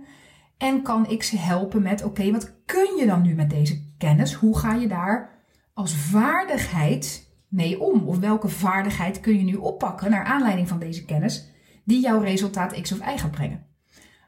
En 0.58 0.82
kan 0.82 1.10
ik 1.10 1.22
ze 1.22 1.38
helpen 1.38 1.82
met: 1.82 2.04
oké, 2.04 2.30
wat 2.30 2.54
kun 2.64 2.96
je 2.96 3.06
dan 3.06 3.22
nu 3.22 3.34
met 3.34 3.50
deze 3.50 3.82
kennis? 3.98 4.32
Hoe 4.32 4.58
ga 4.58 4.74
je 4.74 4.88
daar 4.88 5.30
als 5.74 5.94
vaardigheid 5.94 7.27
mee 7.48 7.80
om? 7.80 8.08
Of 8.08 8.18
welke 8.18 8.48
vaardigheid 8.48 9.20
kun 9.20 9.38
je 9.38 9.44
nu 9.44 9.54
oppakken 9.54 10.10
naar 10.10 10.24
aanleiding 10.24 10.68
van 10.68 10.78
deze 10.78 11.04
kennis, 11.04 11.50
die 11.84 12.00
jouw 12.00 12.20
resultaat 12.20 12.80
X 12.80 12.92
of 12.92 12.98
Y 12.98 13.18
gaat 13.18 13.30
brengen? 13.30 13.66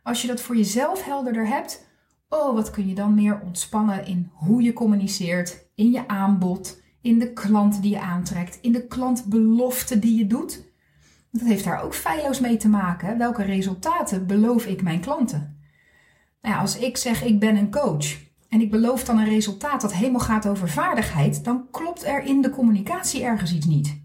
Als 0.03 0.23
je 0.23 0.29
dat 0.29 0.41
voor 0.41 0.57
jezelf 0.57 1.05
helderder 1.05 1.47
hebt, 1.47 1.89
oh, 2.29 2.55
wat 2.55 2.71
kun 2.71 2.89
je 2.89 2.95
dan 2.95 3.15
meer 3.15 3.41
ontspannen 3.41 4.07
in 4.07 4.31
hoe 4.33 4.63
je 4.63 4.73
communiceert, 4.73 5.69
in 5.75 5.91
je 5.91 6.09
aanbod, 6.09 6.83
in 7.01 7.19
de 7.19 7.33
klant 7.33 7.83
die 7.83 7.91
je 7.91 8.01
aantrekt, 8.01 8.59
in 8.61 8.73
de 8.73 8.87
klantbelofte 8.87 9.99
die 9.99 10.19
je 10.19 10.27
doet. 10.27 10.69
Dat 11.33 11.43
heeft 11.43 11.65
daar 11.65 11.83
ook 11.83 11.95
feilloos 11.95 12.41
mee 12.41 12.57
te 12.57 12.69
maken. 12.69 13.19
Welke 13.19 13.43
resultaten 13.43 14.27
beloof 14.27 14.67
ik 14.67 14.83
mijn 14.83 15.01
klanten? 15.01 15.59
Nou 16.43 16.55
ja, 16.55 16.61
als 16.61 16.79
ik 16.79 16.97
zeg 16.97 17.23
ik 17.23 17.41
ben 17.41 17.57
een 17.57 17.71
coach 17.71 18.29
en 18.51 18.61
ik 18.61 18.71
beloof 18.71 19.05
dan 19.05 19.19
een 19.19 19.29
resultaat 19.29 19.81
dat 19.81 19.93
helemaal 19.93 20.21
gaat 20.21 20.49
over 20.49 20.69
vaardigheid, 20.69 21.45
dan 21.45 21.67
klopt 21.71 22.05
er 22.05 22.23
in 22.23 22.41
de 22.41 22.51
communicatie 22.51 23.25
ergens 23.25 23.55
iets 23.55 23.67
niet. 23.67 24.03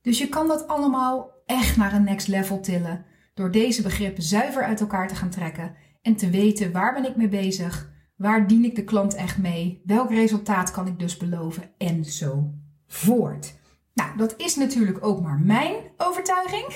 Dus 0.00 0.18
je 0.18 0.28
kan 0.28 0.48
dat 0.48 0.68
allemaal 0.68 1.30
echt 1.46 1.76
naar 1.76 1.92
een 1.92 2.04
next 2.04 2.28
level 2.28 2.60
tillen 2.60 3.04
door 3.34 3.50
deze 3.50 3.82
begrippen 3.82 4.22
zuiver 4.22 4.64
uit 4.64 4.80
elkaar 4.80 5.08
te 5.08 5.14
gaan 5.14 5.30
trekken 5.30 5.74
en 6.02 6.16
te 6.16 6.30
weten 6.30 6.72
waar 6.72 6.94
ben 6.94 7.04
ik 7.04 7.16
mee 7.16 7.28
bezig, 7.28 7.92
Waar 8.22 8.46
dien 8.46 8.64
ik 8.64 8.76
de 8.76 8.84
klant 8.84 9.14
echt 9.14 9.38
mee? 9.38 9.82
Welk 9.84 10.10
resultaat 10.10 10.70
kan 10.70 10.86
ik 10.86 10.98
dus 10.98 11.16
beloven? 11.16 11.70
En 11.78 12.04
zo 12.04 12.50
voort. 12.86 13.54
Nou, 13.94 14.16
dat 14.16 14.34
is 14.36 14.56
natuurlijk 14.56 15.04
ook 15.04 15.20
maar 15.22 15.40
mijn 15.40 15.74
overtuiging. 15.96 16.66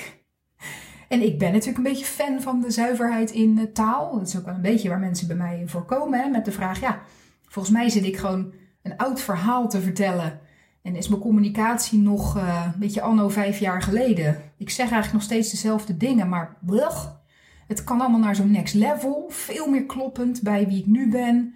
En 1.07 1.21
ik 1.21 1.39
ben 1.39 1.51
natuurlijk 1.51 1.77
een 1.77 1.93
beetje 1.93 2.05
fan 2.05 2.41
van 2.41 2.61
de 2.61 2.71
zuiverheid 2.71 3.31
in 3.31 3.69
taal. 3.73 4.17
Dat 4.17 4.27
is 4.27 4.37
ook 4.37 4.45
wel 4.45 4.55
een 4.55 4.61
beetje 4.61 4.89
waar 4.89 4.99
mensen 4.99 5.27
bij 5.27 5.35
mij 5.35 5.63
voor 5.65 5.85
komen. 5.85 6.19
Hè, 6.19 6.29
met 6.29 6.45
de 6.45 6.51
vraag, 6.51 6.79
ja, 6.79 6.99
volgens 7.47 7.75
mij 7.75 7.89
zit 7.89 8.05
ik 8.05 8.17
gewoon 8.17 8.53
een 8.83 8.97
oud 8.97 9.21
verhaal 9.21 9.69
te 9.69 9.81
vertellen. 9.81 10.39
En 10.81 10.95
is 10.95 11.07
mijn 11.07 11.21
communicatie 11.21 11.99
nog 11.99 12.37
uh, 12.37 12.65
een 12.73 12.79
beetje 12.79 13.01
anno 13.01 13.29
vijf 13.29 13.59
jaar 13.59 13.81
geleden. 13.81 14.41
Ik 14.57 14.69
zeg 14.69 14.79
eigenlijk 14.79 15.13
nog 15.13 15.23
steeds 15.23 15.51
dezelfde 15.51 15.97
dingen, 15.97 16.29
maar 16.29 16.57
blech, 16.61 17.21
het 17.67 17.83
kan 17.83 18.01
allemaal 18.01 18.19
naar 18.19 18.35
zo'n 18.35 18.51
next 18.51 18.73
level. 18.73 19.25
Veel 19.29 19.69
meer 19.69 19.85
kloppend 19.85 20.41
bij 20.41 20.67
wie 20.67 20.79
ik 20.79 20.85
nu 20.85 21.09
ben, 21.09 21.53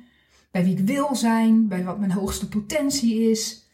bij 0.51 0.63
wie 0.63 0.77
ik 0.77 0.85
wil 0.85 1.15
zijn, 1.15 1.67
bij 1.67 1.83
wat 1.83 1.99
mijn 1.99 2.11
hoogste 2.11 2.47
potentie 2.47 3.29
is. 3.29 3.69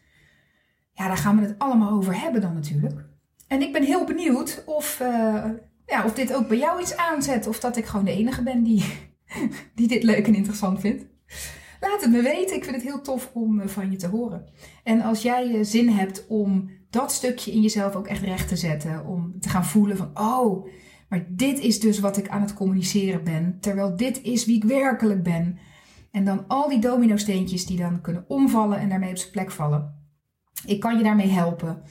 Ja, 0.93 1.07
daar 1.07 1.17
gaan 1.17 1.39
we 1.39 1.45
het 1.45 1.59
allemaal 1.59 1.91
over 1.91 2.21
hebben 2.21 2.41
dan 2.41 2.53
natuurlijk. 2.53 3.05
En 3.47 3.61
ik 3.61 3.73
ben 3.73 3.83
heel 3.83 4.05
benieuwd 4.05 4.63
of, 4.65 4.99
uh, 5.01 5.45
ja, 5.87 6.05
of 6.05 6.13
dit 6.13 6.33
ook 6.33 6.47
bij 6.47 6.57
jou 6.57 6.81
iets 6.81 6.97
aanzet. 6.97 7.47
Of 7.47 7.59
dat 7.59 7.77
ik 7.77 7.85
gewoon 7.85 8.05
de 8.05 8.11
enige 8.11 8.43
ben 8.43 8.63
die, 8.63 8.83
die 9.75 9.87
dit 9.87 10.03
leuk 10.03 10.27
en 10.27 10.35
interessant 10.35 10.79
vindt. 10.79 11.05
Laat 11.79 12.01
het 12.01 12.11
me 12.11 12.21
weten. 12.21 12.55
Ik 12.55 12.63
vind 12.63 12.75
het 12.75 12.85
heel 12.85 13.01
tof 13.01 13.29
om 13.33 13.59
eh, 13.59 13.67
van 13.67 13.91
je 13.91 13.97
te 13.97 14.07
horen. 14.07 14.45
En 14.83 15.01
als 15.01 15.21
jij 15.21 15.55
eh, 15.55 15.63
zin 15.63 15.89
hebt 15.89 16.27
om 16.27 16.69
dat 16.89 17.11
stukje 17.11 17.51
in 17.51 17.61
jezelf 17.61 17.95
ook 17.95 18.07
echt 18.07 18.23
recht 18.23 18.47
te 18.47 18.55
zetten. 18.55 19.05
Om 19.05 19.39
te 19.39 19.49
gaan 19.49 19.65
voelen 19.65 19.97
van, 19.97 20.09
oh, 20.13 20.67
maar 21.09 21.27
dit 21.29 21.59
is 21.59 21.79
dus 21.79 21.99
wat 21.99 22.17
ik 22.17 22.29
aan 22.29 22.41
het 22.41 22.53
communiceren 22.53 23.23
ben. 23.23 23.57
Terwijl 23.59 23.95
dit 23.95 24.21
is 24.21 24.45
wie 24.45 24.55
ik 24.55 24.63
werkelijk 24.63 25.23
ben. 25.23 25.57
En 26.11 26.25
dan 26.25 26.47
al 26.47 26.69
die 26.69 26.79
domino-steentjes 26.79 27.65
die 27.65 27.77
dan 27.77 28.01
kunnen 28.01 28.25
omvallen 28.27 28.79
en 28.79 28.89
daarmee 28.89 29.09
op 29.09 29.17
zijn 29.17 29.31
plek 29.31 29.51
vallen. 29.51 29.95
Ik 30.65 30.79
kan 30.79 30.97
je 30.97 31.03
daarmee 31.03 31.27
helpen. 31.27 31.81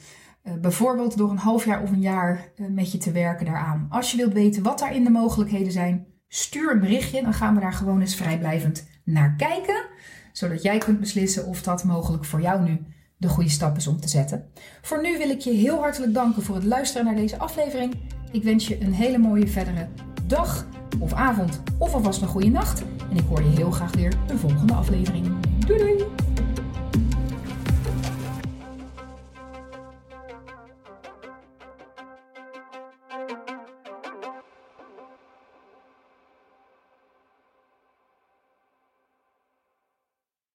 Uh, 0.47 0.53
bijvoorbeeld 0.53 1.17
door 1.17 1.29
een 1.29 1.37
half 1.37 1.65
jaar 1.65 1.81
of 1.81 1.91
een 1.91 2.01
jaar 2.01 2.51
uh, 2.55 2.67
met 2.67 2.91
je 2.91 2.97
te 2.97 3.11
werken 3.11 3.45
daaraan. 3.45 3.87
Als 3.89 4.11
je 4.11 4.17
wilt 4.17 4.33
weten 4.33 4.63
wat 4.63 4.79
daarin 4.79 5.03
de 5.03 5.09
mogelijkheden 5.09 5.71
zijn, 5.71 6.05
stuur 6.27 6.71
een 6.71 6.79
berichtje. 6.79 7.21
Dan 7.21 7.33
gaan 7.33 7.55
we 7.55 7.61
daar 7.61 7.73
gewoon 7.73 8.01
eens 8.01 8.15
vrijblijvend 8.15 8.87
naar 9.03 9.35
kijken. 9.37 9.85
Zodat 10.31 10.61
jij 10.61 10.77
kunt 10.77 10.99
beslissen 10.99 11.45
of 11.45 11.61
dat 11.61 11.83
mogelijk 11.83 12.25
voor 12.25 12.41
jou 12.41 12.61
nu 12.63 12.85
de 13.17 13.27
goede 13.27 13.49
stap 13.49 13.77
is 13.77 13.87
om 13.87 13.99
te 13.99 14.07
zetten. 14.07 14.45
Voor 14.81 15.01
nu 15.01 15.17
wil 15.17 15.29
ik 15.29 15.39
je 15.39 15.51
heel 15.51 15.79
hartelijk 15.79 16.13
danken 16.13 16.43
voor 16.43 16.55
het 16.55 16.63
luisteren 16.63 17.05
naar 17.05 17.15
deze 17.15 17.37
aflevering. 17.37 17.95
Ik 18.31 18.43
wens 18.43 18.67
je 18.67 18.81
een 18.81 18.93
hele 18.93 19.17
mooie 19.17 19.47
verdere 19.47 19.87
dag 20.25 20.67
of 20.99 21.13
avond 21.13 21.61
of 21.77 21.93
alvast 21.93 22.21
een 22.21 22.27
goede 22.27 22.49
nacht. 22.49 22.83
En 23.09 23.17
ik 23.17 23.25
hoor 23.29 23.43
je 23.43 23.49
heel 23.49 23.71
graag 23.71 23.95
weer 23.95 24.13
de 24.27 24.37
volgende 24.37 24.73
aflevering. 24.73 25.39
Doei 25.65 25.79
doei! 25.79 26.26